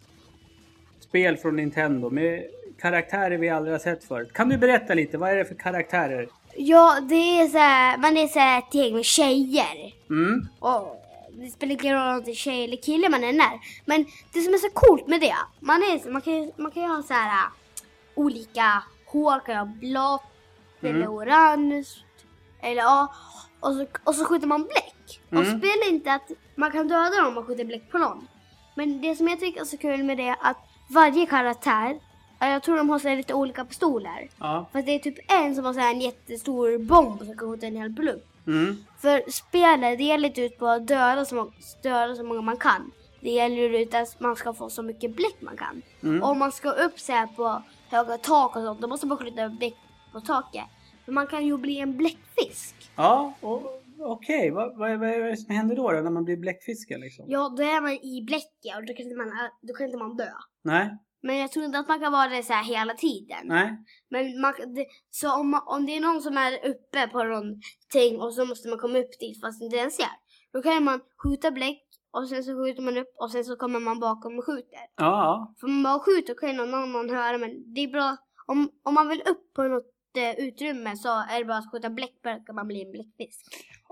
spel 1.00 1.38
från 1.38 1.56
Nintendo 1.56 2.10
med 2.10 2.44
karaktärer 2.80 3.38
vi 3.38 3.50
aldrig 3.50 3.74
har 3.74 3.80
sett 3.80 4.04
förut. 4.04 4.34
Kan 4.34 4.50
du 4.50 4.58
berätta 4.58 4.94
lite? 4.94 5.18
Vad 5.18 5.30
är 5.30 5.36
det 5.36 5.46
för 5.46 5.56
karaktärer? 5.56 6.28
Ja, 6.56 7.00
det 7.10 7.16
är 7.16 7.48
så 7.48 7.58
här, 7.58 7.98
man 7.98 8.18
är 8.18 8.28
så 8.28 8.40
här 8.40 8.60
ett 8.60 8.74
gäng 8.74 8.96
med 8.96 9.06
tjejer. 9.06 9.94
Mm. 10.10 10.48
Och 10.60 11.04
det 11.32 11.50
spelar 11.50 11.74
ingen 11.74 11.96
roll 11.96 12.18
om 12.18 12.24
det 12.24 12.32
är 12.32 12.36
tjej 12.36 12.64
eller 12.64 12.78
kille 12.78 13.10
man 13.10 13.24
är. 13.24 13.60
Men 13.86 14.06
det 14.34 14.42
som 14.42 14.54
är 14.54 14.58
så 14.58 14.70
coolt 14.74 15.08
med 15.08 15.22
det, 15.22 15.36
man, 15.60 15.82
är, 15.82 16.10
man, 16.10 16.22
kan, 16.22 16.52
man 16.58 16.72
kan 16.72 16.84
ju 16.84 16.90
ha 16.90 17.04
så 17.04 17.14
här 17.14 17.46
äh, 17.46 17.52
olika 18.16 18.84
hår, 19.06 19.46
kan 19.46 19.56
ha 19.58 19.66
blått 19.66 20.22
Mm. 20.84 20.96
eller 20.96 21.08
orange. 21.08 21.86
Eller 22.64 22.82
ja, 22.82 23.14
och 23.60 23.74
så, 23.74 23.86
och 24.04 24.16
så 24.16 24.26
skjuter 24.26 24.48
man 24.48 24.64
bläck. 24.64 25.22
Och 25.30 25.38
Mm. 25.38 25.60
spelar 25.60 25.90
inte 25.90 26.14
att 26.14 26.32
man 26.56 26.72
kan 26.72 26.88
döda 26.88 27.10
dem 27.18 27.28
om 27.28 27.34
man 27.34 27.46
skjuter 27.46 27.66
bläck 27.66 27.92
på 27.92 27.98
någon. 27.98 28.28
Men 28.76 29.02
det 29.02 29.16
som 29.16 29.28
jag 29.28 29.40
tycker 29.40 29.62
är 29.62 29.66
så 29.66 29.78
kul 29.78 30.04
med 30.04 30.18
det 30.18 30.28
är 30.28 30.38
att 30.42 30.58
varje 30.90 31.26
karaktär, 31.26 32.00
jag 32.40 32.64
tror 32.64 32.78
de 32.78 32.90
har 32.90 33.00
så 33.00 33.08
här 33.08 33.16
lite 33.16 33.34
olika 33.34 33.66
pistoler. 33.66 34.30
Ja. 34.40 34.66
Fast 34.74 34.86
det 34.86 34.92
är 34.96 35.00
typ 35.00 35.32
en 35.32 35.56
som 35.56 35.66
har 35.66 35.74
så 35.74 35.80
här 35.80 35.92
en 35.92 36.02
jättestor 36.02 36.78
bomb 36.78 37.18
som 37.20 37.38
kan 37.38 37.52
skjuta 37.52 37.66
en 37.68 37.76
hel 37.76 37.94
plupp. 37.96 38.26
Mm. 38.48 38.86
För 39.00 39.32
spelet, 39.32 39.98
det 39.98 40.04
gäller 40.04 40.28
inte 40.30 40.42
ut 40.42 40.60
på 40.60 40.68
att 40.68 40.88
döda 40.88 41.26
så, 41.26 41.36
många, 41.36 41.52
döda 41.84 42.16
så 42.16 42.24
många 42.24 42.42
man 42.42 42.58
kan. 42.58 42.92
Det 43.22 43.30
gäller 43.30 43.80
ut 43.80 43.94
att 43.94 44.20
man 44.20 44.36
ska 44.36 44.54
få 44.54 44.70
så 44.70 44.84
mycket 44.84 45.16
bläck 45.16 45.36
man 45.40 45.58
kan. 45.58 45.82
Mm. 46.04 46.24
Och 46.24 46.30
om 46.30 46.40
man 46.40 46.52
ska 46.52 46.70
upp 46.72 47.00
så 47.00 47.12
här 47.12 47.28
på 47.28 47.64
höga 47.90 48.18
tak 48.18 48.56
och 48.56 48.62
sånt, 48.64 48.82
då 48.82 48.88
måste 48.88 49.08
man 49.08 49.18
skjuta 49.18 49.50
bläck 49.50 49.76
på 50.12 50.22
taket. 50.22 50.66
Man 51.06 51.28
kan 51.28 51.46
ju 51.46 51.58
bli 51.58 51.80
en 51.80 51.98
bläckfisk. 51.98 52.76
Ja, 52.96 53.34
och- 53.42 53.80
okej. 54.00 54.52
Vad, 54.52 54.78
vad, 54.78 55.00
vad 55.00 55.10
är 55.10 55.24
det 55.24 55.38
som 55.38 55.56
händer 55.56 55.76
då, 55.76 55.92
då 55.92 56.00
när 56.02 56.12
man 56.12 56.24
blir 56.26 56.38
bläckfiskar 56.38 56.98
liksom? 56.98 57.26
Ja, 57.28 57.54
då 57.58 57.64
är 57.64 57.82
man 57.82 57.92
i 57.92 58.24
bläcket 58.28 58.76
och 58.78 58.86
då 58.86 58.94
kan 58.94 59.04
inte 59.06 59.16
man, 59.18 59.32
då 59.62 59.74
kan 59.74 59.86
inte 59.86 59.98
man 59.98 60.16
dö. 60.16 60.30
Nej, 60.64 60.90
Men 61.22 61.38
jag 61.38 61.52
tror 61.52 61.66
inte 61.66 61.80
att 61.80 61.88
man 61.88 62.00
kan 62.00 62.12
vara 62.12 62.28
det 62.30 62.44
så 62.44 62.54
här 62.54 62.64
hela 62.64 62.94
tiden. 62.94 63.38
nej. 63.44 63.78
Men 64.10 64.42
man, 64.42 64.54
det, 64.76 64.86
så 65.10 65.36
om, 65.40 65.50
man, 65.50 65.62
om 65.66 65.86
det 65.86 65.98
är 65.98 66.02
någon 66.02 66.22
som 66.22 66.38
är 66.38 66.54
uppe 66.68 67.08
på 67.08 67.24
någonting 67.24 68.20
och 68.22 68.34
så 68.34 68.46
måste 68.46 68.70
man 68.70 68.80
komma 68.80 69.00
upp 69.00 69.20
dit 69.20 69.42
fast 69.42 69.62
inte 69.62 69.78
ens 69.78 69.96
ser. 69.96 70.08
Då 70.54 70.62
kan 70.62 70.84
man 70.84 71.00
skjuta 71.24 71.52
bläck 71.52 71.82
och 72.12 72.30
sen 72.30 72.44
så 72.44 72.52
skjuter 72.64 72.82
man 72.82 72.98
upp 72.98 73.14
och 73.20 73.32
sen 73.32 73.44
så 73.46 73.56
kommer 73.56 73.80
man 73.80 74.00
bakom 74.00 74.38
och 74.40 74.46
skjuter. 74.46 74.80
Ja. 74.96 75.54
För 75.60 75.68
man 75.68 75.84
bara 75.84 76.00
skjuter 76.00 76.34
kan 76.36 76.56
någon 76.58 76.74
annan 76.74 77.10
höra 77.10 77.38
men 77.38 77.74
det 77.74 77.82
är 77.82 77.88
bra. 77.88 78.18
Om, 78.46 78.70
om 78.84 78.94
man 78.94 79.08
vill 79.10 79.22
upp 79.22 79.54
på 79.56 79.64
något 79.64 79.93
utrymme 80.38 80.96
så 80.96 81.10
är 81.10 81.40
det 81.40 81.46
bara 81.46 81.58
att 81.58 81.72
skjuta 81.72 81.90
bläck 81.90 82.16
så 82.24 82.46
kan 82.46 82.56
man 82.56 82.68
bli 82.68 82.84
en 82.86 82.92
bläckfisk. 82.92 83.46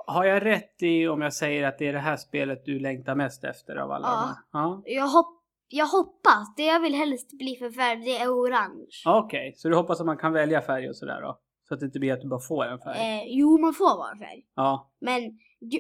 Har 0.08 0.26
jag 0.26 0.46
rätt 0.46 0.84
i 0.84 1.08
om 1.08 1.22
jag 1.22 1.34
säger 1.34 1.68
att 1.68 1.78
det 1.78 1.88
är 1.88 1.94
det 1.94 2.00
här 2.00 2.18
spelet 2.18 2.66
du 2.66 2.80
längtar 2.80 3.16
mest 3.16 3.44
efter 3.44 3.76
av 3.76 3.92
alla? 3.92 4.08
Ja. 4.08 4.36
ja. 4.52 4.82
Jag, 4.86 5.08
hopp, 5.08 5.44
jag 5.68 5.88
hoppas, 5.88 6.56
det 6.58 6.66
jag 6.66 6.80
vill 6.80 6.96
helst 6.96 7.38
bli 7.38 7.56
för 7.56 7.72
färg 7.72 8.02
det 8.06 8.18
är 8.18 8.30
orange. 8.30 8.88
Okej, 9.06 9.54
så 9.56 9.70
du 9.70 9.76
hoppas 9.76 10.00
att 10.00 10.06
man 10.06 10.18
kan 10.18 10.34
välja 10.34 10.62
färg 10.62 10.90
och 10.90 10.96
sådär 10.96 11.22
då? 11.22 11.40
Så 11.68 11.74
att 11.74 11.80
det 11.80 11.86
inte 11.86 12.00
blir 12.00 12.14
att 12.14 12.22
du 12.22 12.28
bara 12.28 12.40
får 12.40 12.66
en 12.66 12.80
färg? 12.80 12.98
Eh, 13.00 13.24
jo, 13.28 13.58
man 13.58 13.74
får 13.74 13.98
vara 13.98 14.18
färg. 14.18 14.46
Ja, 14.56 14.92
Men 15.02 15.22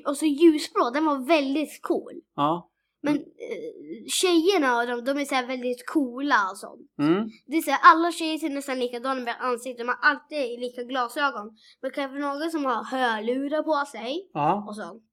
och 0.07 0.17
så 0.17 0.25
ljusblå, 0.25 0.89
den 0.93 1.05
var 1.05 1.27
väldigt 1.27 1.81
cool. 1.81 2.21
ja. 2.35 2.70
Men 3.03 3.15
eh, 3.15 4.05
tjejerna 4.07 4.77
och 4.77 4.87
de, 4.87 5.13
de 5.13 5.21
är 5.21 5.25
så 5.25 5.47
väldigt 5.47 5.85
coola 5.87 6.35
och 6.51 6.57
sånt. 6.57 6.81
Mm. 6.99 7.29
Det 7.47 7.57
är 7.57 7.61
så 7.61 7.71
här, 7.71 7.79
alla 7.83 8.11
tjejer 8.11 8.37
ser 8.37 8.49
nästan 8.49 8.79
likadana 8.79 9.21
med 9.21 9.35
ansiktet, 9.39 9.77
de 9.85 9.87
har 9.87 9.99
alltid 10.01 10.59
lika 10.59 10.83
glasögon. 10.83 11.57
Men 11.81 11.91
kanske 11.91 12.19
någon 12.19 12.51
som 12.51 12.65
har 12.65 12.83
hörlurar 12.83 13.63
på 13.63 13.85
sig 13.91 14.29
Ja. 14.33 14.65
och 14.67 14.75
sånt. 14.75 15.03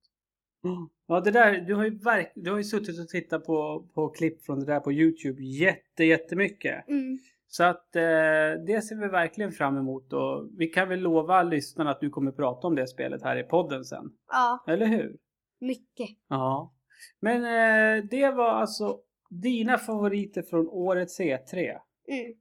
Ja, 1.06 1.20
det 1.20 1.30
där, 1.30 1.60
du 1.60 1.74
har 1.74 1.84
ju, 1.84 1.98
verk, 1.98 2.32
du 2.34 2.50
har 2.50 2.58
ju 2.58 2.64
suttit 2.64 3.00
och 3.00 3.08
tittat 3.08 3.44
på, 3.44 3.88
på 3.94 4.08
klipp 4.08 4.44
från 4.44 4.60
det 4.60 4.66
där 4.66 4.80
på 4.80 4.92
Youtube 4.92 5.42
jätte, 5.42 6.04
jättemycket. 6.04 6.88
Mm. 6.88 7.18
Så 7.46 7.64
att 7.64 7.96
eh, 7.96 8.02
det 8.66 8.84
ser 8.88 9.00
vi 9.00 9.08
verkligen 9.08 9.52
fram 9.52 9.76
emot 9.76 10.12
och 10.12 10.48
vi 10.58 10.66
kan 10.66 10.88
väl 10.88 11.00
lova 11.00 11.42
lyssnarna 11.42 11.90
att 11.90 12.00
du 12.00 12.10
kommer 12.10 12.32
prata 12.32 12.66
om 12.66 12.74
det 12.74 12.86
spelet 12.86 13.22
här 13.22 13.36
i 13.36 13.42
podden 13.42 13.84
sen. 13.84 14.04
Ja, 14.32 14.64
Eller 14.66 14.86
hur? 14.86 15.16
mycket. 15.60 16.08
Ja. 16.28 16.74
Men 17.20 17.44
eh, 17.44 18.04
det 18.10 18.30
var 18.30 18.50
alltså 18.50 18.96
dina 19.30 19.78
favoriter 19.78 20.42
från 20.42 20.68
årets 20.68 21.20
E3. 21.20 21.56
Mm. 22.08 22.34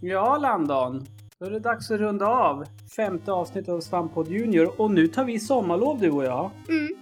Ja, 0.00 0.38
Landon. 0.38 1.06
Då 1.38 1.46
är 1.46 1.50
det 1.50 1.58
dags 1.60 1.90
att 1.90 2.00
runda 2.00 2.26
av 2.26 2.64
femte 2.96 3.32
avsnittet 3.32 3.68
av 3.68 3.80
Svamppodd 3.80 4.28
Junior 4.28 4.80
och 4.80 4.90
nu 4.90 5.06
tar 5.06 5.24
vi 5.24 5.38
sommarlov 5.40 5.98
du 6.00 6.10
och 6.10 6.24
jag. 6.24 6.50
Mm. 6.68 6.96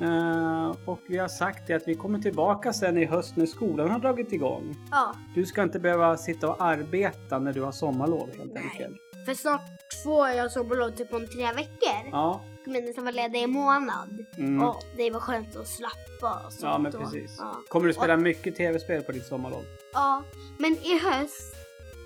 Eh, 0.00 0.76
och 0.86 0.98
vi 1.08 1.18
har 1.18 1.28
sagt 1.28 1.66
det 1.66 1.74
att 1.74 1.88
vi 1.88 1.94
kommer 1.94 2.18
tillbaka 2.18 2.72
sen 2.72 2.98
i 2.98 3.04
höst 3.04 3.36
när 3.36 3.46
skolan 3.46 3.90
har 3.90 3.98
dragit 3.98 4.32
igång. 4.32 4.76
Ja, 4.90 5.14
Du 5.34 5.46
ska 5.46 5.62
inte 5.62 5.78
behöva 5.80 6.16
sitta 6.16 6.48
och 6.50 6.62
arbeta 6.64 7.38
när 7.38 7.52
du 7.52 7.62
har 7.62 7.72
sommarlov 7.72 8.28
helt 8.38 8.54
Nej. 8.54 8.62
enkelt. 8.72 8.96
för 9.26 9.34
snart 9.34 9.62
får 10.04 10.28
jag 10.28 10.50
sommarlov 10.52 10.90
typ 10.90 11.12
om 11.14 11.26
tre 11.26 11.44
veckor. 11.56 12.10
Ja, 12.12 12.40
Men 12.68 12.84
nästan 12.84 13.04
vara 13.04 13.14
ledig 13.14 13.42
i 13.42 13.46
månad. 13.46 14.24
mm. 14.36 14.62
Och 14.68 14.82
det 14.96 15.10
var 15.10 15.20
skönt 15.20 15.56
att 15.56 15.68
slappa 15.68 16.46
och 16.46 16.52
sånt. 16.52 16.62
ja 16.62 16.78
men 16.78 16.94
och- 16.94 17.00
precis. 17.02 17.36
Ja. 17.38 17.60
Kommer 17.68 17.86
du 17.88 17.94
spela 17.94 18.16
mycket 18.16 18.56
tv-spel 18.56 19.02
på 19.02 19.12
ditt 19.12 19.26
sommarlov? 19.26 19.64
ja, 19.92 20.22
men 20.58 20.72
i 20.72 20.98
höst 20.98 21.54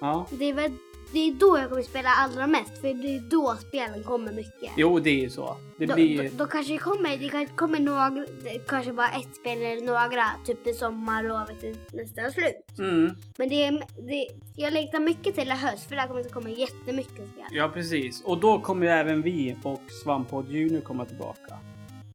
Ja. 0.00 0.26
Det 0.30 0.44
är, 0.44 0.52
väl, 0.54 0.72
det 1.12 1.28
är 1.28 1.32
då 1.32 1.58
jag 1.58 1.68
kommer 1.68 1.82
spela 1.82 2.08
allra 2.08 2.46
mest, 2.46 2.78
för 2.80 2.94
det 2.94 3.16
är 3.16 3.20
då 3.30 3.56
spelen 3.68 4.02
kommer 4.04 4.32
mycket. 4.32 4.70
Jo, 4.76 4.98
det 4.98 5.10
är 5.10 5.20
ju 5.20 5.30
så. 5.30 5.56
Det 5.78 5.86
Då, 5.86 5.94
blir... 5.94 6.22
då, 6.22 6.28
då 6.36 6.46
kanske 6.46 6.72
det 6.72 6.78
kommer, 6.78 7.16
det 7.16 7.28
kanske 7.28 7.54
kommer 7.54 7.80
några, 7.80 8.26
kanske 8.68 8.92
bara 8.92 9.08
ett 9.08 9.36
spel 9.36 9.62
eller 9.62 9.86
några, 9.86 10.30
typ 10.46 10.66
i 10.66 10.72
sommarlovet 10.72 11.76
nästan 11.92 12.32
slut. 12.32 12.78
Mm. 12.78 13.10
Men 13.36 13.48
det 13.48 13.70
det, 13.98 14.28
jag 14.56 14.72
längtar 14.72 15.00
mycket 15.00 15.34
till 15.34 15.48
i 15.48 15.50
höst, 15.50 15.88
för 15.88 15.96
där 15.96 16.06
kommer 16.06 16.22
det 16.22 16.28
komma 16.28 16.48
jättemycket 16.50 17.12
spel. 17.12 17.44
Ja, 17.50 17.70
precis. 17.74 18.22
Och 18.24 18.38
då 18.38 18.60
kommer 18.60 18.86
ju 18.86 18.92
även 18.92 19.22
vi 19.22 19.56
och 19.62 19.82
Svamppodd 20.02 20.50
Junior 20.50 20.80
komma 20.80 21.04
tillbaka. 21.04 21.58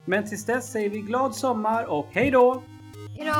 Men 0.06 0.30
tills 0.30 0.46
dess 0.46 0.72
säger 0.72 0.90
vi 0.90 1.00
glad 1.00 1.36
sommar 1.36 1.84
och 1.86 2.08
hej 2.12 2.32
då! 2.32 2.64
Hejdå! 3.18 3.34